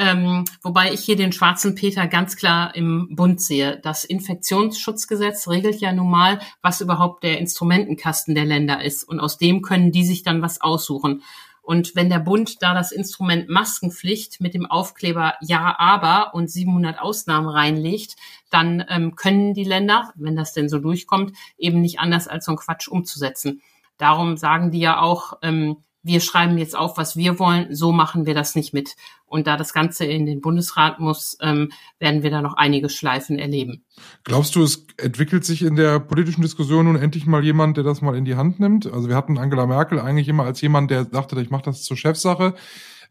Ähm, 0.00 0.44
wobei 0.62 0.92
ich 0.92 1.00
hier 1.00 1.16
den 1.16 1.32
schwarzen 1.32 1.74
Peter 1.74 2.06
ganz 2.06 2.36
klar 2.36 2.72
im 2.76 3.08
Bund 3.16 3.42
sehe. 3.42 3.80
Das 3.82 4.04
Infektionsschutzgesetz 4.04 5.48
regelt 5.48 5.80
ja 5.80 5.92
nun 5.92 6.08
mal, 6.08 6.38
was 6.62 6.80
überhaupt 6.80 7.24
der 7.24 7.38
Instrumentenkasten 7.40 8.36
der 8.36 8.44
Länder 8.44 8.80
ist. 8.80 9.02
Und 9.02 9.18
aus 9.18 9.38
dem 9.38 9.60
können 9.60 9.90
die 9.90 10.04
sich 10.04 10.22
dann 10.22 10.40
was 10.40 10.60
aussuchen. 10.60 11.24
Und 11.62 11.96
wenn 11.96 12.08
der 12.08 12.20
Bund 12.20 12.62
da 12.62 12.74
das 12.74 12.92
Instrument 12.92 13.48
Maskenpflicht 13.48 14.40
mit 14.40 14.54
dem 14.54 14.66
Aufkleber 14.66 15.34
Ja, 15.40 15.74
aber 15.80 16.32
und 16.32 16.48
700 16.48 17.00
Ausnahmen 17.00 17.48
reinlegt, 17.48 18.14
dann 18.50 18.84
ähm, 18.88 19.16
können 19.16 19.52
die 19.52 19.64
Länder, 19.64 20.12
wenn 20.14 20.36
das 20.36 20.52
denn 20.52 20.68
so 20.68 20.78
durchkommt, 20.78 21.36
eben 21.58 21.80
nicht 21.80 21.98
anders 21.98 22.28
als 22.28 22.44
so 22.44 22.52
einen 22.52 22.58
Quatsch 22.58 22.86
umzusetzen. 22.86 23.62
Darum 23.96 24.36
sagen 24.36 24.70
die 24.70 24.78
ja 24.78 25.00
auch, 25.00 25.34
ähm, 25.42 25.78
wir 26.08 26.20
schreiben 26.20 26.58
jetzt 26.58 26.76
auf, 26.76 26.98
was 26.98 27.16
wir 27.16 27.38
wollen, 27.38 27.74
so 27.74 27.92
machen 27.92 28.26
wir 28.26 28.34
das 28.34 28.56
nicht 28.56 28.74
mit. 28.74 28.96
Und 29.26 29.46
da 29.46 29.56
das 29.56 29.72
Ganze 29.72 30.04
in 30.04 30.26
den 30.26 30.40
Bundesrat 30.40 30.98
muss, 30.98 31.36
ähm, 31.40 31.70
werden 32.00 32.22
wir 32.24 32.30
da 32.30 32.42
noch 32.42 32.54
einige 32.54 32.88
Schleifen 32.88 33.38
erleben. 33.38 33.84
Glaubst 34.24 34.56
du, 34.56 34.62
es 34.64 34.86
entwickelt 34.96 35.44
sich 35.44 35.62
in 35.62 35.76
der 35.76 36.00
politischen 36.00 36.42
Diskussion 36.42 36.86
nun 36.86 36.96
endlich 36.96 37.26
mal 37.26 37.44
jemand, 37.44 37.76
der 37.76 37.84
das 37.84 38.00
mal 38.00 38.16
in 38.16 38.24
die 38.24 38.34
Hand 38.34 38.58
nimmt? 38.58 38.86
Also 38.86 39.08
wir 39.08 39.14
hatten 39.14 39.38
Angela 39.38 39.66
Merkel 39.66 40.00
eigentlich 40.00 40.28
immer 40.28 40.44
als 40.44 40.60
jemand, 40.60 40.90
der 40.90 41.04
dachte, 41.04 41.40
ich 41.40 41.50
mache 41.50 41.64
das 41.64 41.84
zur 41.84 41.96
Chefsache. 41.96 42.54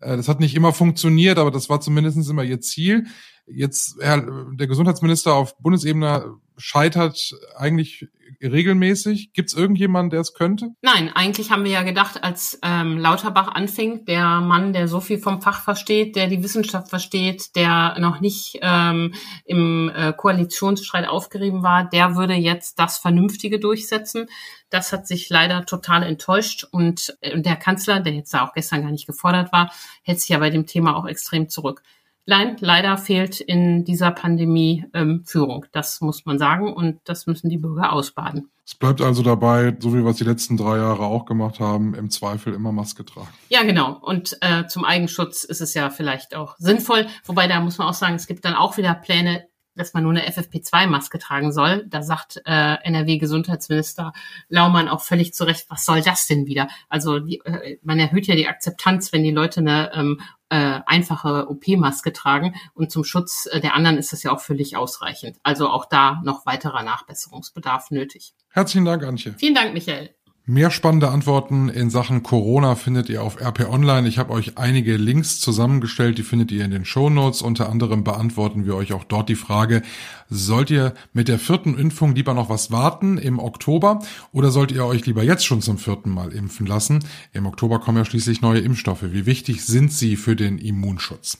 Äh, 0.01 0.18
das 0.18 0.27
hat 0.27 0.39
nicht 0.39 0.56
immer 0.56 0.74
funktioniert, 0.74 1.38
aber 1.38 1.51
das 1.51 1.70
war 1.70 1.80
zumindest 1.80 2.30
immer 2.30 2.44
ihr 2.44 2.60
Ziel. 2.62 3.06
Jetzt, 3.46 3.98
Herr, 4.01 4.25
der 4.54 4.68
Gesundheitsminister 4.68 5.34
auf 5.34 5.58
Bundesebene 5.60 6.36
scheitert 6.58 7.34
eigentlich 7.56 8.08
regelmäßig. 8.41 9.34
Gibt 9.34 9.50
es 9.50 9.58
irgendjemanden, 9.58 10.12
der 10.12 10.22
es 10.22 10.34
könnte? 10.34 10.70
Nein, 10.82 11.12
eigentlich 11.13 11.51
haben 11.51 11.63
wir 11.63 11.72
ja 11.72 11.84
gedacht, 11.84 12.24
als 12.24 12.60
ähm, 12.63 12.98
Lauterbach 12.98 13.50
anfing, 13.50 14.06
der 14.06 14.41
Mann, 14.41 14.74
der 14.74 14.88
so 14.88 15.00
viel 15.00 15.20
vom 15.20 15.41
Fach 15.41 15.63
versteht, 15.63 16.15
der 16.15 16.27
die 16.27 16.44
Wissenschaft 16.44 16.89
versteht, 16.89 17.56
der 17.56 17.98
noch 18.00 18.20
nicht 18.20 18.60
ähm, 18.62 19.13
im 19.46 19.91
äh, 19.94 20.13
Koalitionsstreit 20.13 21.08
aufgerieben 21.08 21.63
war, 21.63 21.89
der 21.89 22.15
würde 22.15 22.34
jetzt 22.34 22.79
das 22.79 22.98
Vernünftige 22.98 23.60
durchsetzen. 23.60 24.27
Das 24.70 24.91
hat 24.91 25.08
sich 25.08 25.29
leider 25.29 25.65
total 25.65 26.03
enttäuscht 26.03 26.65
und 26.72 27.17
äh, 27.22 27.39
der 27.39 27.56
Kanzler, 27.56 28.00
der 28.00 28.13
jetzt 28.13 28.34
da 28.34 28.46
auch 28.46 28.53
gestern 28.53 28.82
gar 28.82 28.91
nicht 28.91 29.08
gefordert 29.08 29.51
war, 29.51 29.72
hält 30.03 30.20
sich 30.20 30.29
ja 30.29 30.39
bei 30.39 30.50
dem 30.50 30.65
Thema 30.65 30.96
auch 30.96 31.08
extrem 31.08 31.50
zurück. 31.50 31.84
Nein, 32.29 32.57
leider 32.60 32.98
fehlt 32.98 33.39
in 33.39 33.86
dieser 33.86 34.12
Pandemie 34.12 34.84
ähm, 34.93 35.24
Führung. 35.25 35.65
Das 35.72 36.01
muss 36.01 36.25
man 36.25 36.38
sagen 36.38 36.74
und 36.74 37.00
das 37.05 37.25
müssen 37.25 37.50
die 37.50 37.57
Bürger 37.57 37.93
ausbaden. 37.93 38.50
Es 38.65 38.75
bleibt 38.75 39.00
also 39.00 39.24
dabei, 39.24 39.77
so 39.79 39.93
wie 39.93 40.03
wir 40.03 40.12
es 40.12 40.17
die 40.17 40.25
letzten 40.25 40.57
drei 40.57 40.75
Jahre 40.75 41.03
auch 41.03 41.25
gemacht 41.25 41.62
haben, 41.62 41.96
im 41.96 42.10
Zweifel 42.10 42.53
immer 42.53 42.74
Maske 42.74 43.05
tragen. 43.05 43.29
Ja, 43.48 43.63
genau. 43.63 43.98
Und 44.01 44.38
äh, 44.41 44.67
zum 44.67 44.84
Eigenschutz 44.84 45.46
ist 45.46 45.62
es 45.62 45.74
ja 45.74 45.89
vielleicht 45.89 46.36
auch 46.36 46.57
sinnvoll. 46.57 47.07
Wobei 47.24 47.48
da 47.48 47.62
muss 47.62 47.77
man 47.77 47.88
auch 47.88 47.93
sagen, 47.93 48.15
es 48.15 48.27
gibt 48.27 48.43
dann 48.43 48.55
auch 48.55 48.75
wieder 48.75 48.93
Pläne, 48.93 49.47
dass 49.77 49.93
man 49.93 50.03
nur 50.03 50.12
eine 50.12 50.27
FFP2-Maske 50.27 51.19
tragen 51.19 51.51
soll. 51.51 51.86
Da 51.88 52.01
sagt 52.01 52.41
äh, 52.46 52.75
NRW-Gesundheitsminister 52.84 54.13
Laumann 54.50 54.89
auch 54.89 55.01
völlig 55.01 55.34
zu 55.34 55.46
Recht, 55.46 55.69
was 55.69 55.86
soll 55.86 56.01
das 56.01 56.27
denn 56.27 56.46
wieder? 56.48 56.67
Also 56.89 57.19
die, 57.19 57.39
äh, 57.46 57.77
man 57.84 58.00
erhöht 58.00 58.27
ja 58.27 58.36
die 58.36 58.48
Akzeptanz, 58.48 59.13
wenn 59.13 59.24
die 59.24 59.31
Leute 59.31 59.62
eine 59.62 59.91
ähm, 59.93 60.22
äh, 60.50 60.79
einfache 60.86 61.50
OP-Maske 61.50 62.13
tragen. 62.13 62.55
Und 62.74 62.91
zum 62.91 63.03
Schutz 63.03 63.48
äh, 63.51 63.60
der 63.60 63.75
anderen 63.75 63.98
ist 63.98 64.13
das 64.13 64.24
ja 64.24 64.31
auch 64.31 64.41
völlig 64.41 64.77
ausreichend. 64.77 65.38
Also 65.43 65.69
auch 65.69 65.86
da 65.86 66.22
noch 66.24 66.46
weiterer 66.46 66.84
Nachbesserungsbedarf 66.84 67.91
nötig. 67.91 68.34
Herzlichen 68.50 68.86
Dank, 68.86 69.03
Antje. 69.03 69.34
Vielen 69.38 69.55
Dank, 69.55 69.74
Michael. 69.74 70.15
Mehr 70.50 70.72
spannende 70.72 71.10
Antworten 71.10 71.68
in 71.68 71.89
Sachen 71.89 72.24
Corona 72.24 72.75
findet 72.75 73.10
ihr 73.10 73.22
auf 73.22 73.42
RP 73.42 73.70
Online. 73.70 74.08
Ich 74.08 74.18
habe 74.18 74.32
euch 74.32 74.58
einige 74.58 74.96
Links 74.96 75.42
zusammengestellt, 75.42 76.18
die 76.18 76.24
findet 76.24 76.54
ihr 76.54 76.63
in 76.63 76.72
den 76.72 76.86
Show 76.86 77.10
Notes. 77.10 77.42
Unter 77.42 77.68
anderem 77.70 78.06
beantworten 78.06 78.66
wir 78.66 78.74
euch 78.74 78.94
auch 78.94 79.04
dort 79.04 79.27
die 79.27 79.36
Frage, 79.36 79.82
sollt 80.30 80.72
ihr 80.72 80.94
mit 81.12 81.27
der 81.27 81.38
vierten 81.38 81.77
Impfung 81.77 82.16
lieber 82.16 82.34
noch 82.34 82.50
was 82.50 82.72
warten 82.72 83.18
im 83.18 83.39
Oktober 83.39 84.00
oder 84.32 84.50
sollt 84.50 84.72
ihr 84.72 84.86
euch 84.86 85.06
lieber 85.06 85.22
jetzt 85.22 85.46
schon 85.46 85.62
zum 85.62 85.77
vierten 85.77 86.12
Mal 86.12 86.32
impfen 86.32 86.66
lassen? 86.66 87.04
Im 87.34 87.46
Oktober 87.46 87.80
kommen 87.82 87.98
ja 87.98 88.06
schließlich 88.06 88.39
neue 88.39 88.62
Impfstoffe. 88.62 89.04
Wie 89.04 89.25
wichtig 89.25 89.66
sind 89.66 89.92
sie 89.92 90.16
für 90.16 90.38
den 90.38 90.60
Immunschutz? 90.60 91.39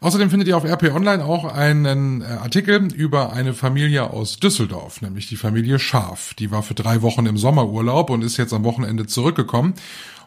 Außerdem 0.00 0.30
findet 0.30 0.48
ihr 0.48 0.56
auf 0.56 0.64
RP 0.64 0.94
Online 0.94 1.24
auch 1.24 1.44
einen 1.44 2.22
äh, 2.22 2.24
Artikel 2.24 2.92
über 2.92 3.32
eine 3.32 3.54
Familie 3.54 4.10
aus 4.10 4.38
Düsseldorf, 4.38 5.00
nämlich 5.00 5.28
die 5.28 5.36
Familie 5.36 5.78
Schaf. 5.78 6.34
Die 6.34 6.50
war 6.50 6.62
für 6.62 6.74
drei 6.74 7.02
Wochen 7.02 7.26
im 7.26 7.36
Sommerurlaub 7.36 8.10
und 8.10 8.22
ist 8.22 8.36
jetzt 8.36 8.52
am 8.52 8.64
Wochenende 8.64 9.06
zurückgekommen. 9.06 9.74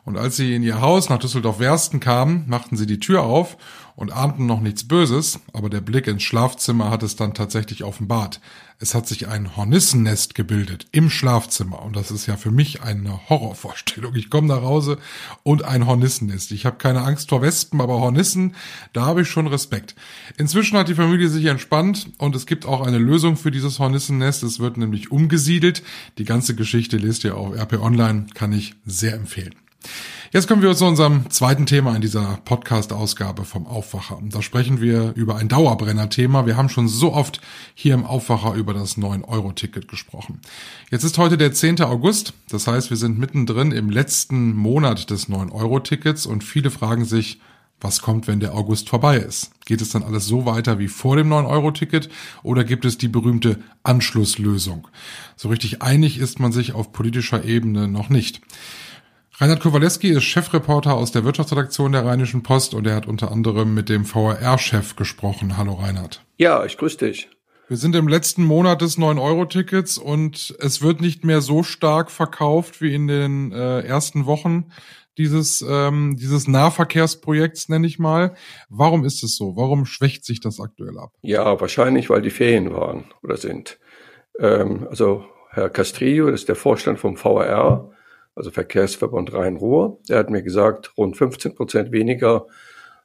Und 0.08 0.16
als 0.16 0.38
sie 0.38 0.56
in 0.56 0.64
ihr 0.64 0.80
Haus 0.80 1.10
nach 1.10 1.20
Düsseldorf-Wersten 1.20 2.00
kamen, 2.00 2.46
machten 2.48 2.78
sie 2.78 2.86
die 2.86 3.02
Tür 3.02 3.24
auf 3.24 3.58
und 3.98 4.14
ahnten 4.14 4.46
noch 4.46 4.62
nichts 4.62 4.88
Böses, 4.88 5.42
aber 5.52 5.70
der 5.70 5.82
Blick 5.82 6.08
ins 6.08 6.24
Schlafzimmer 6.24 6.90
hat 6.90 7.04
es 7.04 7.18
dann 7.18 7.34
tatsächlich 7.34 7.84
offenbart. 7.84 8.40
Es 8.80 8.96
hat 8.96 9.06
sich 9.06 9.28
ein 9.28 9.58
Hornissennest 9.58 10.34
gebildet 10.34 10.86
im 10.94 11.10
Schlafzimmer 11.10 11.82
und 11.82 11.98
das 11.98 12.10
ist 12.10 12.26
ja 12.26 12.38
für 12.38 12.52
mich 12.52 12.84
eine 12.84 13.28
Horrorvorstellung. 13.28 14.16
Ich 14.16 14.30
komme 14.30 14.48
nach 14.48 14.62
Hause 14.62 14.98
und 15.44 15.66
ein 15.66 15.86
Hornissennest. 15.86 16.54
Ich 16.54 16.66
habe 16.66 16.78
keine 16.78 17.02
Angst 17.02 17.28
vor 17.28 17.42
Wespen, 17.42 17.82
aber 17.82 18.00
Hornissen, 18.00 18.56
da 18.94 19.06
habe 19.06 19.24
ich 19.24 19.28
schon 19.28 19.48
Respekt. 19.48 19.94
Inzwischen 20.38 20.78
hat 20.78 20.88
die 20.88 20.96
Familie 20.96 21.28
sich 21.28 21.44
entspannt 21.48 22.12
und 22.18 22.34
es 22.34 22.46
gibt 22.46 22.66
auch 22.66 22.80
eine 22.80 22.98
Lösung 22.98 23.36
für 23.36 23.52
dieses 23.52 23.80
Hornissennest. 23.80 24.44
Es 24.44 24.60
wird 24.60 24.78
nämlich 24.78 25.12
umgesiedelt. 25.12 25.84
Die 26.18 26.24
ganze 26.24 26.56
Geschichte 26.56 26.96
lest 26.96 27.26
ihr 27.26 27.36
auf 27.36 27.54
RP 27.54 27.82
Online, 27.82 28.28
kann 28.34 28.54
ich 28.54 28.76
sehr 28.86 29.14
empfehlen. 29.14 29.66
Jetzt 30.34 30.48
kommen 30.48 30.62
wir 30.62 30.75
zu 30.75 30.86
unserem 30.86 31.29
zweiten 31.29 31.65
Thema 31.65 31.96
in 31.96 32.01
dieser 32.01 32.39
Podcast-Ausgabe 32.43 33.46
vom 33.46 33.65
Aufwacher. 33.65 34.19
Da 34.24 34.41
sprechen 34.41 34.81
wir 34.81 35.13
über 35.15 35.38
ein 35.38 35.48
Dauerbrenner-Thema. 35.48 36.46
Wir 36.46 36.57
haben 36.57 36.67
schon 36.67 36.89
so 36.89 37.13
oft 37.13 37.39
hier 37.75 37.93
im 37.93 38.03
Aufwacher 38.03 38.53
über 38.55 38.74
das 38.74 38.98
9-Euro-Ticket 38.98 39.88
gesprochen. 39.88 40.41
Jetzt 40.91 41.05
ist 41.05 41.17
heute 41.17 41.38
der 41.38 41.53
10. 41.53 41.81
August. 41.81 42.34
Das 42.50 42.67
heißt, 42.67 42.89
wir 42.89 42.98
sind 42.98 43.17
mittendrin 43.17 43.72
im 43.72 43.89
letzten 43.89 44.53
Monat 44.53 45.10
des 45.10 45.29
9-Euro-Tickets 45.29 46.25
und 46.25 46.43
viele 46.43 46.72
fragen 46.72 47.05
sich, 47.05 47.39
was 47.79 48.01
kommt, 48.01 48.27
wenn 48.27 48.39
der 48.39 48.55
August 48.55 48.89
vorbei 48.89 49.17
ist? 49.17 49.51
Geht 49.65 49.81
es 49.81 49.91
dann 49.91 50.03
alles 50.03 50.25
so 50.25 50.46
weiter 50.46 50.79
wie 50.79 50.88
vor 50.88 51.15
dem 51.15 51.29
9-Euro-Ticket 51.29 52.10
oder 52.43 52.63
gibt 52.63 52.86
es 52.86 52.98
die 52.98 53.07
berühmte 53.07 53.60
Anschlusslösung? 53.84 54.88
So 55.36 55.50
richtig 55.50 55.81
einig 55.81 56.17
ist 56.17 56.39
man 56.39 56.51
sich 56.51 56.74
auf 56.74 56.91
politischer 56.91 57.46
Ebene 57.46 57.88
noch 57.88 58.10
nicht. 58.10 58.41
Reinhard 59.39 59.60
Kowaleski 59.60 60.10
ist 60.10 60.24
Chefreporter 60.24 60.96
aus 60.96 61.12
der 61.12 61.24
Wirtschaftsredaktion 61.24 61.91
der 61.91 62.03
Rheinischen 62.03 62.41
Post 62.41 62.74
und 62.74 62.88
er 62.88 62.96
hat 62.96 63.06
unter 63.06 63.32
anderem 63.32 63.75
mit 63.75 63.88
dem 63.88 64.03
VRR-Chef 64.03 64.96
gesprochen. 64.96 65.58
Hallo 65.58 65.74
Reinhard. 65.74 66.25
Ja, 66.38 66.65
ich 66.65 66.75
grüße 66.75 66.98
dich. 66.98 67.29
Wir 67.67 67.77
sind 67.77 67.96
im 67.96 68.08
letzten 68.08 68.44
Monat 68.44 68.82
des 68.82 68.98
9-Euro-Tickets 68.98 70.00
und 70.00 70.58
es 70.60 70.82
wird 70.82 71.01
nicht 71.01 71.24
mehr 71.24 71.41
so 71.41 71.62
stark 71.62 72.10
verkauft 72.10 72.82
wie 72.82 72.96
in 72.96 73.08
den 73.08 73.51
äh, 73.51 73.82
ersten 73.82 74.25
Wochen 74.25 74.72
dieses, 75.20 75.63
ähm, 75.70 76.15
dieses 76.20 76.48
Nahverkehrsprojekts, 76.48 77.70
nenne 77.70 77.86
ich 77.86 78.00
mal. 78.00 78.34
Warum 78.70 79.06
ist 79.06 79.24
es 79.24 79.38
so? 79.38 79.56
Warum 79.56 79.86
schwächt 79.86 80.25
sich 80.25 80.39
das 80.39 80.60
aktuell 80.60 80.98
ab? 80.98 81.12
Ja, 81.22 81.62
wahrscheinlich, 81.62 82.10
weil 82.10 82.24
die 82.24 82.32
Ferien 82.32 82.74
waren 82.74 83.13
oder 83.22 83.38
sind. 83.38 83.77
Ähm, 84.39 84.88
also 84.89 85.25
Herr 85.51 85.70
Castrillo, 85.70 86.32
das 86.32 86.39
ist 86.39 86.50
der 86.50 86.56
Vorstand 86.56 86.98
vom 86.98 87.17
VRR, 87.17 87.91
also 88.38 88.51
Verkehrsverbund 88.51 89.34
Rhein-Ruhr. 89.34 90.00
Der 90.08 90.20
hat 90.20 90.29
mir 90.29 90.44
gesagt, 90.44 90.96
rund 90.98 91.17
15 91.17 91.56
Prozent 91.56 91.91
weniger 91.91 92.48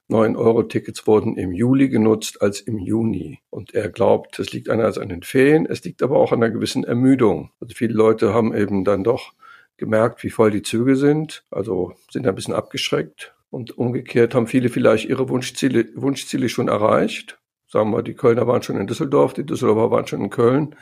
9-Euro-Tickets 0.09 1.07
wurden 1.07 1.37
im 1.37 1.51
Juli 1.51 1.89
genutzt 1.89 2.41
als 2.41 2.61
im 2.61 2.77
Juni. 2.77 3.39
Und 3.49 3.73
er 3.73 3.89
glaubt, 3.89 4.37
es 4.39 4.51
liegt 4.51 4.69
einerseits 4.69 4.97
an 4.97 5.09
den 5.09 5.23
Ferien, 5.23 5.65
es 5.65 5.83
liegt 5.83 6.03
aber 6.03 6.17
auch 6.17 6.31
an 6.31 6.43
einer 6.43 6.53
gewissen 6.53 6.83
Ermüdung. 6.83 7.51
Also 7.59 7.73
viele 7.75 7.93
Leute 7.93 8.33
haben 8.33 8.53
eben 8.53 8.83
dann 8.83 9.03
doch 9.03 9.33
gemerkt, 9.77 10.23
wie 10.23 10.29
voll 10.29 10.51
die 10.51 10.61
Züge 10.61 10.95
sind, 10.95 11.43
also 11.49 11.93
sind 12.11 12.27
ein 12.27 12.35
bisschen 12.35 12.53
abgeschreckt. 12.53 13.33
Und 13.49 13.77
umgekehrt 13.77 14.35
haben 14.35 14.47
viele 14.47 14.69
vielleicht 14.69 15.07
ihre 15.07 15.29
Wunschziele, 15.29 15.87
Wunschziele 15.95 16.49
schon 16.49 16.67
erreicht. 16.67 17.39
Sagen 17.67 17.91
wir, 17.91 18.03
die 18.03 18.13
Kölner 18.13 18.45
waren 18.47 18.61
schon 18.61 18.77
in 18.77 18.87
Düsseldorf, 18.87 19.33
die 19.33 19.45
Düsseldorfer 19.45 19.89
waren 19.89 20.07
schon 20.07 20.21
in 20.21 20.29
Köln, 20.29 20.75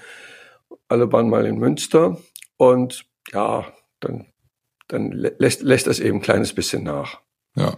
alle 0.87 1.11
waren 1.11 1.29
mal 1.29 1.45
in 1.45 1.57
Münster. 1.57 2.17
Und 2.57 3.05
ja, 3.31 3.65
dann 3.99 4.27
dann 4.91 5.11
lässt, 5.11 5.61
lässt 5.61 5.87
das 5.87 5.99
eben 5.99 6.17
ein 6.17 6.21
kleines 6.21 6.53
bisschen 6.53 6.83
nach. 6.83 7.21
Ja. 7.55 7.77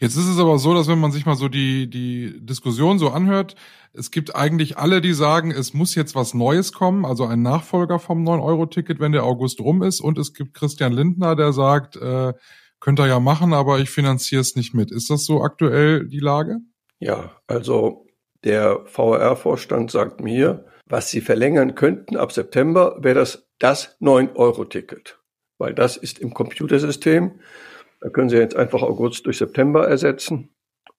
Jetzt 0.00 0.16
ist 0.16 0.28
es 0.28 0.38
aber 0.38 0.58
so, 0.58 0.74
dass 0.74 0.88
wenn 0.88 0.98
man 0.98 1.12
sich 1.12 1.26
mal 1.26 1.36
so 1.36 1.48
die, 1.48 1.88
die 1.88 2.34
Diskussion 2.40 2.98
so 2.98 3.10
anhört, 3.10 3.56
es 3.92 4.10
gibt 4.10 4.34
eigentlich 4.34 4.78
alle, 4.78 5.02
die 5.02 5.12
sagen, 5.12 5.50
es 5.50 5.74
muss 5.74 5.94
jetzt 5.94 6.14
was 6.14 6.32
Neues 6.32 6.72
kommen, 6.72 7.04
also 7.04 7.26
ein 7.26 7.42
Nachfolger 7.42 7.98
vom 7.98 8.26
9-Euro-Ticket, 8.26 9.00
wenn 9.00 9.12
der 9.12 9.24
August 9.24 9.60
rum 9.60 9.82
ist. 9.82 10.00
Und 10.00 10.16
es 10.16 10.32
gibt 10.32 10.54
Christian 10.54 10.92
Lindner, 10.92 11.36
der 11.36 11.52
sagt, 11.52 11.96
äh, 11.96 12.32
könnt 12.80 13.00
ihr 13.00 13.06
ja 13.06 13.20
machen, 13.20 13.52
aber 13.52 13.80
ich 13.80 13.90
finanziere 13.90 14.40
es 14.40 14.56
nicht 14.56 14.72
mit. 14.72 14.90
Ist 14.90 15.10
das 15.10 15.26
so 15.26 15.42
aktuell 15.42 16.08
die 16.08 16.20
Lage? 16.20 16.58
Ja, 16.98 17.32
also 17.46 18.06
der 18.44 18.80
VR-Vorstand 18.86 19.90
sagt 19.90 20.22
mir, 20.22 20.64
was 20.86 21.10
sie 21.10 21.20
verlängern 21.20 21.74
könnten 21.74 22.16
ab 22.16 22.32
September, 22.32 22.96
wäre 22.98 23.16
das 23.16 23.46
das 23.58 24.00
9-Euro-Ticket 24.00 25.21
weil 25.62 25.74
das 25.74 25.96
ist 25.96 26.18
im 26.18 26.34
Computersystem. 26.34 27.38
Da 28.00 28.08
können 28.10 28.28
Sie 28.28 28.36
jetzt 28.36 28.56
einfach 28.56 28.82
August 28.82 29.26
durch 29.26 29.38
September 29.38 29.86
ersetzen 29.86 30.52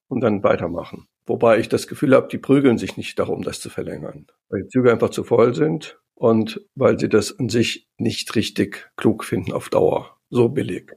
und 0.08 0.22
dann 0.22 0.42
weitermachen. 0.42 1.06
Wobei 1.26 1.60
ich 1.60 1.68
das 1.68 1.88
Gefühl 1.88 2.16
habe, 2.16 2.30
die 2.30 2.38
prügeln 2.38 2.78
sich 2.78 2.96
nicht 2.96 3.20
darum, 3.20 3.44
das 3.44 3.60
zu 3.60 3.70
verlängern, 3.70 4.26
weil 4.48 4.64
die 4.64 4.70
Züge 4.70 4.90
einfach 4.90 5.10
zu 5.10 5.26
voll 5.26 5.54
sind 5.54 6.00
und 6.16 6.66
weil 6.76 6.98
sie 6.98 7.10
das 7.10 7.38
an 7.38 7.50
sich 7.50 7.90
nicht 7.98 8.34
richtig 8.36 8.90
klug 8.96 9.26
finden 9.26 9.52
auf 9.52 9.68
Dauer. 9.68 10.18
So 10.30 10.48
billig. 10.48 10.94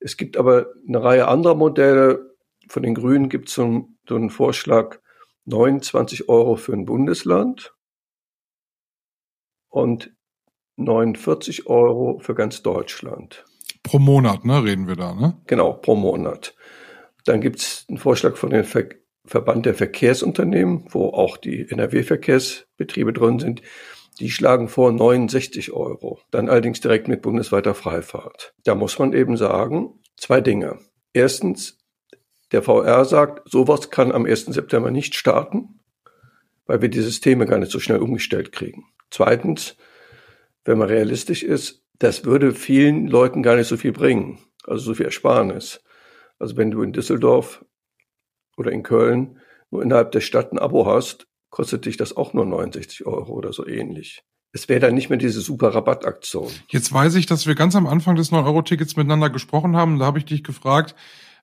Es 0.00 0.16
gibt 0.16 0.36
aber 0.36 0.66
eine 0.86 1.00
Reihe 1.00 1.28
anderer 1.28 1.54
Modelle. 1.54 2.34
Von 2.68 2.82
den 2.82 2.96
Grünen 2.96 3.28
gibt 3.28 3.48
es 3.48 3.54
so, 3.54 3.86
einen 4.10 4.30
Vorschlag, 4.30 4.98
29 5.44 6.28
Euro 6.28 6.56
für 6.56 6.72
ein 6.72 6.84
Bundesland 6.84 7.72
und 9.68 10.12
49 10.78 11.66
Euro 11.66 12.18
für 12.20 12.34
ganz 12.34 12.62
Deutschland. 12.62 13.44
Pro 13.82 13.98
Monat, 13.98 14.44
ne, 14.44 14.62
reden 14.64 14.86
wir 14.86 14.96
da, 14.96 15.14
ne? 15.14 15.36
Genau, 15.46 15.72
pro 15.72 15.94
Monat. 15.94 16.54
Dann 17.24 17.40
gibt 17.40 17.60
es 17.60 17.84
einen 17.88 17.98
Vorschlag 17.98 18.36
von 18.36 18.50
dem 18.50 18.64
Ver 18.64 18.88
Verband 19.24 19.66
der 19.66 19.74
Verkehrsunternehmen, 19.74 20.86
wo 20.88 21.08
auch 21.10 21.36
die 21.36 21.68
NRW-Verkehrsbetriebe 21.70 23.12
drin 23.12 23.38
sind. 23.38 23.60
Die 24.20 24.30
schlagen 24.30 24.68
vor 24.68 24.90
69 24.90 25.72
Euro. 25.72 26.18
Dann 26.30 26.48
allerdings 26.48 26.80
direkt 26.80 27.08
mit 27.08 27.20
bundesweiter 27.20 27.74
Freifahrt. 27.74 28.54
Da 28.64 28.74
muss 28.74 28.98
man 28.98 29.12
eben 29.12 29.36
sagen, 29.36 30.00
zwei 30.16 30.40
Dinge. 30.40 30.78
Erstens, 31.12 31.76
der 32.52 32.62
VR 32.62 33.04
sagt, 33.04 33.50
sowas 33.50 33.90
kann 33.90 34.12
am 34.12 34.24
1. 34.24 34.46
September 34.46 34.90
nicht 34.90 35.14
starten, 35.14 35.80
weil 36.64 36.80
wir 36.80 36.88
die 36.88 37.02
Systeme 37.02 37.44
gar 37.44 37.58
nicht 37.58 37.70
so 37.70 37.80
schnell 37.80 37.98
umgestellt 37.98 38.50
kriegen. 38.52 38.86
Zweitens, 39.10 39.76
wenn 40.64 40.78
man 40.78 40.88
realistisch 40.88 41.42
ist, 41.42 41.82
das 41.98 42.24
würde 42.24 42.54
vielen 42.54 43.08
Leuten 43.08 43.42
gar 43.42 43.56
nicht 43.56 43.66
so 43.66 43.76
viel 43.76 43.92
bringen, 43.92 44.38
also 44.64 44.84
so 44.84 44.94
viel 44.94 45.06
Ersparnis. 45.06 45.80
Also 46.38 46.56
wenn 46.56 46.70
du 46.70 46.82
in 46.82 46.92
Düsseldorf 46.92 47.64
oder 48.56 48.70
in 48.70 48.82
Köln 48.82 49.40
nur 49.70 49.82
innerhalb 49.82 50.12
der 50.12 50.20
Stadt 50.20 50.52
ein 50.52 50.58
Abo 50.58 50.86
hast, 50.86 51.26
kostet 51.50 51.86
dich 51.86 51.96
das 51.96 52.16
auch 52.16 52.32
nur 52.34 52.46
69 52.46 53.06
Euro 53.06 53.32
oder 53.32 53.52
so 53.52 53.66
ähnlich. 53.66 54.22
Es 54.52 54.68
wäre 54.68 54.80
dann 54.80 54.94
nicht 54.94 55.10
mehr 55.10 55.18
diese 55.18 55.40
super 55.40 55.74
Rabattaktion. 55.74 56.50
Jetzt 56.68 56.92
weiß 56.92 57.16
ich, 57.16 57.26
dass 57.26 57.46
wir 57.46 57.54
ganz 57.54 57.76
am 57.76 57.86
Anfang 57.86 58.16
des 58.16 58.32
9-Euro-Tickets 58.32 58.96
miteinander 58.96 59.28
gesprochen 59.28 59.76
haben. 59.76 59.98
Da 59.98 60.06
habe 60.06 60.18
ich 60.18 60.24
dich 60.24 60.42
gefragt, 60.42 60.94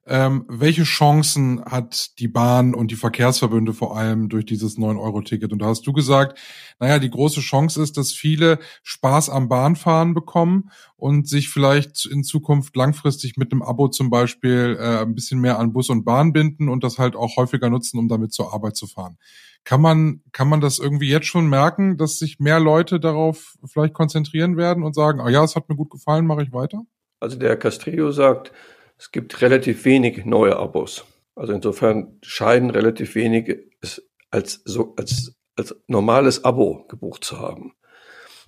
ähm, 0.08 0.46
welche 0.48 0.84
Chancen 0.84 1.64
hat 1.66 2.20
die 2.20 2.28
Bahn 2.28 2.76
und 2.76 2.92
die 2.92 2.96
Verkehrsverbünde 2.96 3.74
vor 3.74 3.98
allem 3.98 4.30
durch 4.30 4.46
dieses 4.46 4.78
9-Euro-Ticket? 4.78 5.52
Und 5.52 5.60
da 5.60 5.66
hast 5.66 5.88
du 5.88 5.94
gesagt, 5.94 6.38
naja, 6.80 7.00
die 7.00 7.10
große 7.10 7.42
Chance 7.42 7.82
ist, 7.82 7.98
dass 7.98 8.12
viele 8.12 8.60
Spaß 8.84 9.32
am 9.32 9.50
Bahnfahren 9.50 10.14
bekommen 10.14 10.70
und 10.96 11.28
sich 11.28 11.50
vielleicht 11.50 12.06
in 12.06 12.24
Zukunft 12.24 12.76
langfristig 12.76 13.36
mit 13.38 13.52
einem 13.52 13.64
Abo 13.64 13.88
zum 13.88 14.12
Beispiel 14.12 14.78
äh, 14.80 15.02
ein 15.02 15.16
bisschen 15.16 15.40
mehr 15.40 15.58
an 15.58 15.74
Bus 15.74 15.90
und 15.90 16.06
Bahn 16.06 16.34
binden 16.34 16.70
und 16.70 16.84
das 16.84 17.00
halt 17.00 17.16
auch 17.16 17.36
häufiger 17.38 17.72
nutzen, 17.72 17.98
um 17.98 18.08
damit 18.08 18.32
zur 18.32 18.54
Arbeit 18.54 18.76
zu 18.78 18.86
fahren. 18.86 19.18
Kann 19.64 19.82
man, 19.82 20.22
kann 20.32 20.48
man 20.48 20.62
das 20.62 20.78
irgendwie 20.78 21.10
jetzt 21.10 21.26
schon 21.26 21.50
merken, 21.50 21.98
dass 21.98 22.20
sich 22.20 22.40
mehr 22.40 22.60
Leute 22.60 23.00
darauf 23.00 23.56
vielleicht 23.66 23.96
konzentrieren 23.96 24.56
werden 24.58 24.84
und 24.84 24.94
sagen, 24.94 25.20
ah 25.20 25.30
ja, 25.30 25.44
es 25.44 25.56
hat 25.56 25.68
mir 25.68 25.76
gut 25.76 25.90
gefallen, 25.90 26.28
mache 26.28 26.44
ich 26.44 26.54
weiter? 26.54 26.84
Also 27.20 27.40
der 27.40 27.58
Castrillo 27.58 28.12
sagt, 28.12 28.52
es 28.98 29.12
gibt 29.12 29.42
relativ 29.42 29.86
wenig 29.86 30.26
neue 30.26 30.58
Abos. 30.58 31.06
Also 31.36 31.54
insofern 31.54 32.18
scheinen 32.22 32.70
relativ 32.70 33.16
wenige 33.16 33.66
es 33.82 34.08
als, 34.32 34.62
so, 34.66 34.94
als, 34.98 35.36
als 35.56 35.76
normales 35.88 36.44
Abo 36.44 36.86
gebucht 36.88 37.24
zu 37.24 37.40
haben. 37.40 37.74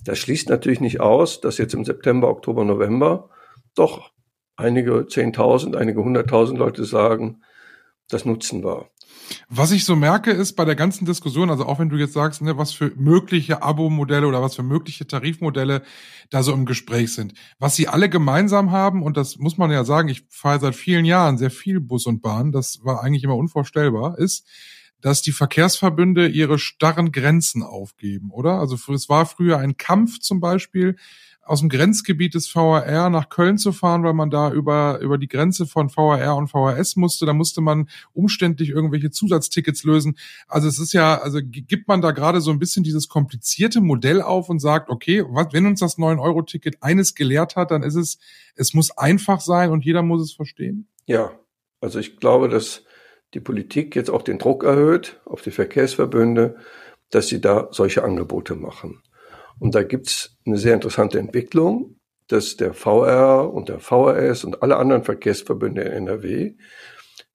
Das 0.03 0.19
schließt 0.19 0.49
natürlich 0.49 0.79
nicht 0.79 0.99
aus, 0.99 1.41
dass 1.41 1.57
jetzt 1.57 1.73
im 1.73 1.83
September, 1.83 2.29
Oktober, 2.29 2.63
November 2.63 3.29
doch 3.75 4.11
einige 4.55 5.07
Zehntausend, 5.07 5.75
einige 5.75 6.03
Hunderttausend 6.03 6.57
Leute 6.59 6.85
sagen, 6.85 7.41
das 8.09 8.25
nutzen 8.25 8.63
wir. 8.63 8.89
Was 9.49 9.71
ich 9.71 9.85
so 9.85 9.95
merke, 9.95 10.31
ist 10.31 10.53
bei 10.53 10.65
der 10.65 10.75
ganzen 10.75 11.05
Diskussion, 11.05 11.49
also 11.49 11.65
auch 11.65 11.79
wenn 11.79 11.89
du 11.89 11.97
jetzt 11.97 12.13
sagst, 12.13 12.41
ne, 12.41 12.57
was 12.57 12.71
für 12.71 12.91
mögliche 12.95 13.61
Abo-Modelle 13.61 14.27
oder 14.27 14.41
was 14.41 14.55
für 14.55 14.63
mögliche 14.63 15.07
Tarifmodelle 15.07 15.83
da 16.29 16.43
so 16.43 16.53
im 16.53 16.65
Gespräch 16.65 17.13
sind, 17.13 17.33
was 17.59 17.75
sie 17.75 17.87
alle 17.87 18.09
gemeinsam 18.09 18.71
haben, 18.71 19.03
und 19.03 19.17
das 19.17 19.37
muss 19.37 19.57
man 19.57 19.71
ja 19.71 19.83
sagen, 19.83 20.09
ich 20.09 20.25
fahre 20.29 20.59
seit 20.59 20.75
vielen 20.75 21.05
Jahren 21.05 21.37
sehr 21.37 21.51
viel 21.51 21.79
Bus 21.79 22.05
und 22.05 22.21
Bahn, 22.21 22.51
das 22.51 22.83
war 22.83 23.03
eigentlich 23.03 23.23
immer 23.23 23.37
unvorstellbar, 23.37 24.17
ist, 24.17 24.45
dass 25.01 25.21
die 25.21 25.31
Verkehrsverbünde 25.31 26.27
ihre 26.27 26.57
starren 26.57 27.11
Grenzen 27.11 27.63
aufgeben, 27.63 28.31
oder? 28.31 28.59
Also 28.59 28.75
es 28.93 29.09
war 29.09 29.25
früher 29.25 29.59
ein 29.59 29.77
Kampf 29.77 30.19
zum 30.19 30.39
Beispiel, 30.39 30.95
aus 31.47 31.61
dem 31.61 31.69
Grenzgebiet 31.69 32.33
des 32.33 32.47
VRR 32.47 33.09
nach 33.09 33.29
Köln 33.29 33.57
zu 33.57 33.71
fahren, 33.71 34.03
weil 34.03 34.13
man 34.13 34.29
da 34.29 34.51
über, 34.51 34.99
über 34.99 35.17
die 35.17 35.27
Grenze 35.27 35.65
von 35.65 35.89
VRR 35.89 36.35
und 36.35 36.49
VRS 36.49 36.95
musste. 36.95 37.25
Da 37.25 37.33
musste 37.33 37.61
man 37.61 37.89
umständlich 38.13 38.69
irgendwelche 38.69 39.11
Zusatztickets 39.11 39.83
lösen. 39.83 40.17
Also 40.47 40.67
es 40.67 40.79
ist 40.79 40.93
ja, 40.93 41.19
also 41.19 41.39
gibt 41.41 41.87
man 41.87 42.01
da 42.01 42.11
gerade 42.11 42.41
so 42.41 42.51
ein 42.51 42.59
bisschen 42.59 42.83
dieses 42.83 43.07
komplizierte 43.07 43.81
Modell 43.81 44.21
auf 44.21 44.49
und 44.49 44.59
sagt, 44.59 44.89
okay, 44.89 45.23
was, 45.27 45.53
wenn 45.53 45.65
uns 45.65 45.79
das 45.79 45.97
9-Euro-Ticket 45.97 46.81
eines 46.81 47.15
gelehrt 47.15 47.55
hat, 47.55 47.71
dann 47.71 47.83
ist 47.83 47.95
es, 47.95 48.19
es 48.55 48.73
muss 48.73 48.91
einfach 48.97 49.41
sein 49.41 49.71
und 49.71 49.85
jeder 49.85 50.01
muss 50.01 50.21
es 50.21 50.33
verstehen? 50.33 50.87
Ja, 51.05 51.31
also 51.81 51.99
ich 51.99 52.17
glaube, 52.17 52.49
dass 52.49 52.83
die 53.33 53.39
Politik 53.39 53.95
jetzt 53.95 54.09
auch 54.09 54.21
den 54.21 54.37
Druck 54.37 54.63
erhöht 54.63 55.19
auf 55.25 55.41
die 55.41 55.51
Verkehrsverbünde, 55.51 56.57
dass 57.09 57.27
sie 57.27 57.41
da 57.41 57.69
solche 57.71 58.03
Angebote 58.03 58.55
machen. 58.55 59.01
Und 59.59 59.75
da 59.75 59.83
gibt's 59.83 60.37
eine 60.45 60.57
sehr 60.57 60.73
interessante 60.73 61.19
Entwicklung, 61.19 61.99
dass 62.27 62.57
der 62.57 62.73
VR 62.73 63.51
und 63.53 63.69
der 63.69 63.79
VRS 63.79 64.43
und 64.43 64.61
alle 64.61 64.77
anderen 64.77 65.03
Verkehrsverbünde 65.03 65.81
in 65.81 66.07
NRW 66.07 66.55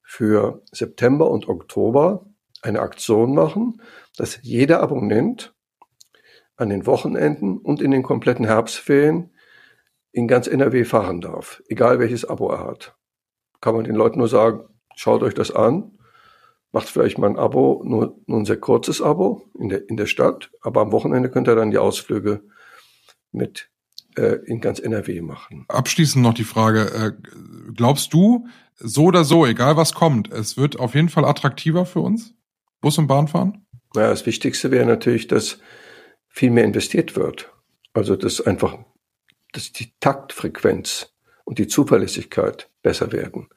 für 0.03 0.63
September 0.71 1.31
und 1.31 1.49
Oktober 1.49 2.27
eine 2.61 2.81
Aktion 2.81 3.35
machen, 3.35 3.81
dass 4.17 4.39
jeder 4.43 4.81
Abonnent 4.81 5.55
an 6.57 6.69
den 6.69 6.87
Wochenenden 6.87 7.59
und 7.59 7.81
in 7.81 7.91
den 7.91 8.03
kompletten 8.03 8.45
Herbstferien 8.45 9.35
in 10.13 10.29
ganz 10.29 10.47
NRW 10.47 10.85
fahren 10.85 11.21
darf, 11.21 11.63
egal 11.69 11.99
welches 11.99 12.25
Abo 12.25 12.51
er 12.51 12.67
hat. 12.67 12.95
Kann 13.61 13.75
man 13.75 13.85
den 13.85 13.97
Leuten 13.97 14.19
nur 14.19 14.29
sagen, 14.29 14.69
schaut 14.95 15.23
euch 15.23 15.35
das 15.35 15.51
an 15.51 15.99
macht 16.73 16.89
vielleicht 16.89 17.19
mal 17.19 17.29
ein 17.29 17.39
Abo, 17.39 17.83
nur, 17.85 18.19
nur 18.27 18.41
ein 18.41 18.45
sehr 18.45 18.57
kurzes 18.57 19.01
Abo 19.01 19.43
in 19.59 19.69
der, 19.69 19.89
in 19.89 19.97
der 19.97 20.07
Stadt, 20.07 20.51
aber 20.63 20.81
am 20.81 20.93
Wochenende 20.93 21.31
könnt 21.31 21.49
ihr 21.49 21.55
dann 21.55 21.71
die 21.71 21.79
Ausflüge 21.79 22.43
mit 23.31 23.71
äh, 24.17 24.39
in 24.47 24.61
ganz 24.61 24.79
NRW 24.79 25.21
machen. 25.21 25.67
Abschließend 25.69 26.23
noch 26.23 26.35
die 26.35 26.45
Frage, 26.45 26.91
äh, 26.93 27.13
glaubst 27.75 28.13
du, 28.13 28.47
so 28.79 29.05
oder 29.05 29.25
so, 29.25 29.47
egal 29.47 29.77
was 29.77 29.95
kommt, 29.95 30.33
es 30.33 30.57
wird 30.57 30.79
auf 30.81 30.95
jeden 30.95 31.09
Fall 31.09 31.25
attraktiver 31.25 31.87
für 31.87 32.01
uns, 32.01 32.35
Bus 32.81 32.99
und 32.99 33.07
Bahn 33.07 33.29
fahren? 33.29 33.67
Naja, 33.95 34.09
das 34.09 34.27
Wichtigste 34.27 34.71
wäre 34.71 34.87
natürlich, 34.87 35.29
dass 35.29 35.59
viel 36.29 36.51
mehr 36.51 36.65
investiert 36.65 37.15
wird. 37.15 37.53
Also 37.93 38.17
dass 38.17 38.41
einfach, 38.41 38.79
dass 39.53 39.73
die 39.73 39.93
Taktfrequenz 40.01 41.13
und 41.45 41.59
die 41.59 41.67
Zuverlässigkeit 41.67 42.71
besser 42.83 43.13
werden. 43.13 43.49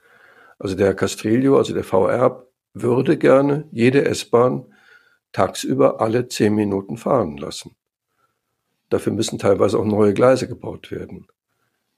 Also 0.60 0.76
der 0.76 0.94
Castrillo, 0.94 1.58
also 1.58 1.74
der 1.74 1.84
VR, 1.84 2.45
würde 2.76 3.18
gerne 3.18 3.68
jede 3.72 4.06
S-Bahn 4.06 4.66
tagsüber 5.32 6.02
alle 6.02 6.28
zehn 6.28 6.54
Minuten 6.54 6.98
fahren 6.98 7.38
lassen. 7.38 7.76
Dafür 8.90 9.14
müssen 9.14 9.40
teilweise 9.40 9.80
auch 9.80 9.86
neue 9.86 10.14
Gleise 10.14 10.48
gebaut 10.48 10.92
werden. 10.92 11.28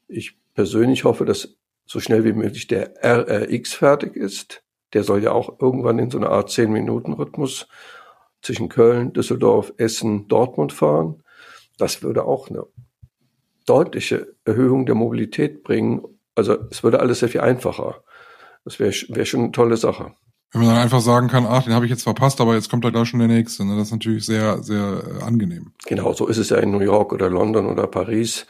Ich 0.07 0.37
persönlich 0.53 1.03
hoffe, 1.03 1.25
dass 1.25 1.57
so 1.85 1.99
schnell 1.99 2.23
wie 2.23 2.33
möglich 2.33 2.67
der 2.67 2.93
RRX 3.03 3.73
fertig 3.73 4.15
ist. 4.15 4.63
Der 4.93 5.03
soll 5.03 5.23
ja 5.23 5.31
auch 5.31 5.59
irgendwann 5.59 5.99
in 5.99 6.09
so 6.09 6.17
einer 6.17 6.29
Art 6.29 6.49
10-Minuten-Rhythmus 6.49 7.67
zwischen 8.41 8.69
Köln, 8.69 9.13
Düsseldorf, 9.13 9.73
Essen, 9.77 10.27
Dortmund 10.27 10.71
fahren. 10.71 11.23
Das 11.77 12.03
würde 12.03 12.23
auch 12.23 12.49
eine 12.49 12.65
deutliche 13.65 14.35
Erhöhung 14.45 14.85
der 14.85 14.95
Mobilität 14.95 15.63
bringen. 15.63 16.03
Also 16.35 16.57
es 16.69 16.83
würde 16.83 16.99
alles 16.99 17.19
sehr 17.19 17.29
viel 17.29 17.41
einfacher. 17.41 18.03
Das 18.63 18.79
wäre 18.79 18.93
wär 19.09 19.25
schon 19.25 19.41
eine 19.41 19.51
tolle 19.51 19.77
Sache. 19.77 20.13
Wenn 20.51 20.62
man 20.62 20.69
dann 20.69 20.83
einfach 20.83 21.01
sagen 21.01 21.27
kann, 21.27 21.45
ach, 21.45 21.63
den 21.63 21.73
habe 21.73 21.86
ich 21.86 21.91
jetzt 21.91 22.03
verpasst, 22.03 22.39
aber 22.39 22.55
jetzt 22.55 22.69
kommt 22.69 22.86
da 22.86 22.89
gleich 22.89 23.10
schon 23.10 23.19
der 23.19 23.27
nächste. 23.27 23.65
Ne? 23.65 23.75
Das 23.75 23.88
ist 23.88 23.91
natürlich 23.91 24.25
sehr, 24.25 24.63
sehr 24.63 25.03
äh, 25.19 25.23
angenehm. 25.23 25.73
Genau, 25.86 26.13
so 26.13 26.27
ist 26.27 26.38
es 26.38 26.49
ja 26.49 26.57
in 26.57 26.71
New 26.71 26.79
York 26.79 27.12
oder 27.12 27.29
London 27.29 27.65
oder 27.67 27.88
Paris. 27.88 28.45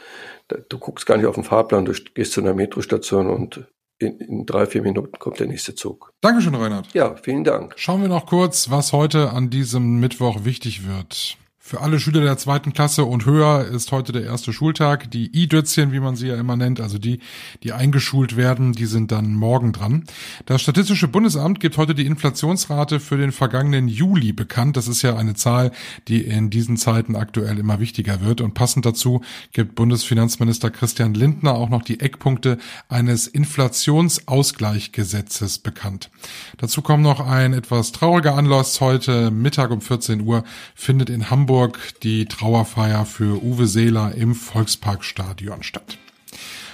Du 0.70 0.78
guckst 0.78 1.06
gar 1.06 1.18
nicht 1.18 1.26
auf 1.26 1.36
den 1.36 1.44
Fahrplan, 1.44 1.86
du 1.86 1.94
gehst 2.14 2.34
zu 2.34 2.42
einer 2.42 2.54
Metrostation 2.54 3.28
und 3.28 3.68
in, 4.00 4.20
in 4.20 4.46
drei, 4.46 4.68
vier 4.68 4.84
Minuten 4.84 5.18
kommt 5.18 5.40
der 5.40 5.48
nächste 5.48 5.74
Zug. 5.76 6.14
Dankeschön, 6.22 6.56
Reinhard. 6.56 6.94
Ja, 6.94 7.16
vielen 7.16 7.44
Dank. 7.44 7.74
Schauen 7.78 8.02
wir 8.02 8.10
noch 8.10 8.28
kurz, 8.28 8.70
was 8.70 8.94
heute 8.94 9.32
an 9.32 9.50
diesem 9.50 10.00
Mittwoch 10.00 10.46
wichtig 10.46 10.88
wird. 10.88 11.38
Für 11.68 11.82
alle 11.82 12.00
Schüler 12.00 12.22
der 12.22 12.38
zweiten 12.38 12.72
Klasse 12.72 13.04
und 13.04 13.26
höher 13.26 13.66
ist 13.66 13.92
heute 13.92 14.14
der 14.14 14.24
erste 14.24 14.54
Schultag. 14.54 15.12
Die 15.12 15.30
I-Dötzchen, 15.36 15.92
wie 15.92 16.00
man 16.00 16.16
sie 16.16 16.30
ja 16.30 16.38
immer 16.38 16.56
nennt, 16.56 16.80
also 16.80 16.98
die, 16.98 17.20
die 17.62 17.74
eingeschult 17.74 18.38
werden, 18.38 18.72
die 18.72 18.86
sind 18.86 19.12
dann 19.12 19.34
morgen 19.34 19.74
dran. 19.74 20.06
Das 20.46 20.62
Statistische 20.62 21.10
Bundesamt 21.10 21.60
gibt 21.60 21.76
heute 21.76 21.94
die 21.94 22.06
Inflationsrate 22.06 23.02
für 23.02 23.18
den 23.18 23.34
vergangenen 23.34 23.90
Juli 23.90 24.32
bekannt. 24.32 24.78
Das 24.78 24.88
ist 24.88 25.02
ja 25.02 25.18
eine 25.18 25.34
Zahl, 25.34 25.74
die 26.08 26.22
in 26.22 26.50
diesen 26.50 26.78
Zeiten 26.78 27.18
aktuell 27.18 27.58
immer 27.58 27.82
wichtiger 27.82 28.22
wird. 28.22 28.40
Und 28.40 28.54
passend 28.54 28.86
dazu 28.86 29.20
gibt 29.52 29.76
Bundesfinanzminister 29.76 30.72
Christian 30.72 31.16
Lindner 31.16 31.56
auch 31.56 31.68
noch 31.68 31.82
die 31.82 32.00
Eckpunkte 32.00 32.60
eines 32.88 33.28
Inflationsausgleichgesetzes 33.28 35.60
bekannt. 35.60 36.12
Dazu 36.60 36.82
kommt 36.82 37.04
noch 37.04 37.20
ein 37.20 37.52
etwas 37.52 37.92
trauriger 37.92 38.36
Anlass. 38.36 38.80
Heute 38.80 39.32
Mittag 39.32 39.72
um 39.72 39.82
14 39.82 40.22
Uhr 40.22 40.46
findet 40.74 41.10
in 41.10 41.30
Hamburg 41.30 41.57
Hamburg 41.58 42.00
die 42.04 42.28
Trauerfeier 42.28 43.04
für 43.04 43.44
Uwe 43.44 43.66
Seeler 43.66 44.14
im 44.14 44.36
Volksparkstadion 44.36 45.64
statt. 45.64 45.98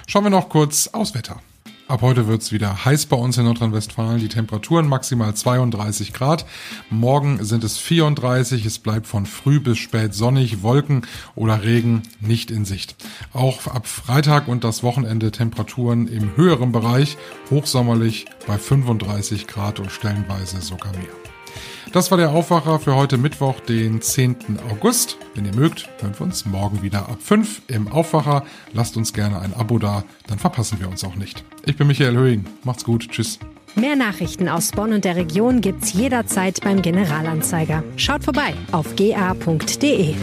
Schauen 0.07 0.25
wir 0.25 0.29
noch 0.29 0.49
kurz 0.49 0.87
aus 0.87 1.15
Wetter. 1.15 1.39
Ab 1.87 2.01
heute 2.01 2.27
wird's 2.27 2.51
wieder 2.51 2.83
heiß 2.83 3.05
bei 3.05 3.15
uns 3.15 3.37
in 3.37 3.45
Nordrhein-Westfalen. 3.45 4.19
Die 4.19 4.27
Temperaturen 4.27 4.89
maximal 4.89 5.33
32 5.33 6.11
Grad. 6.11 6.45
Morgen 6.89 7.45
sind 7.45 7.63
es 7.63 7.77
34. 7.77 8.65
Es 8.65 8.77
bleibt 8.77 9.07
von 9.07 9.25
früh 9.25 9.61
bis 9.61 9.77
spät 9.77 10.13
sonnig. 10.13 10.63
Wolken 10.63 11.07
oder 11.33 11.63
Regen 11.63 12.03
nicht 12.19 12.51
in 12.51 12.65
Sicht. 12.65 12.97
Auch 13.31 13.67
ab 13.67 13.87
Freitag 13.87 14.49
und 14.49 14.65
das 14.65 14.83
Wochenende 14.83 15.31
Temperaturen 15.31 16.09
im 16.09 16.35
höheren 16.35 16.73
Bereich. 16.73 17.15
Hochsommerlich 17.49 18.25
bei 18.47 18.57
35 18.57 19.47
Grad 19.47 19.79
und 19.79 19.93
stellenweise 19.93 20.59
sogar 20.59 20.91
mehr. 20.91 21.32
Das 21.91 22.09
war 22.11 22.17
der 22.17 22.31
Aufwacher 22.31 22.79
für 22.79 22.95
heute 22.95 23.17
Mittwoch, 23.17 23.59
den 23.59 24.01
10. 24.01 24.59
August. 24.71 25.17
Wenn 25.35 25.45
ihr 25.45 25.55
mögt, 25.55 25.89
hören 25.99 26.13
wir 26.17 26.21
uns 26.21 26.45
morgen 26.45 26.81
wieder 26.81 27.09
ab 27.09 27.17
5 27.19 27.63
im 27.67 27.87
Aufwacher. 27.87 28.43
Lasst 28.73 28.97
uns 28.97 29.13
gerne 29.13 29.39
ein 29.39 29.53
Abo 29.53 29.79
da, 29.79 30.03
dann 30.27 30.39
verpassen 30.39 30.79
wir 30.79 30.89
uns 30.89 31.03
auch 31.03 31.15
nicht. 31.15 31.43
Ich 31.65 31.77
bin 31.77 31.87
Michael 31.87 32.15
Höhing. 32.15 32.45
Macht's 32.63 32.83
gut. 32.83 33.09
Tschüss. 33.09 33.39
Mehr 33.75 33.95
Nachrichten 33.95 34.49
aus 34.49 34.71
Bonn 34.71 34.93
und 34.93 35.03
der 35.03 35.15
Region 35.15 35.61
gibt's 35.61 35.93
jederzeit 35.93 36.61
beim 36.61 36.81
Generalanzeiger. 36.81 37.83
Schaut 37.97 38.23
vorbei 38.23 38.53
auf 38.71 38.95
ga.de. 38.95 40.15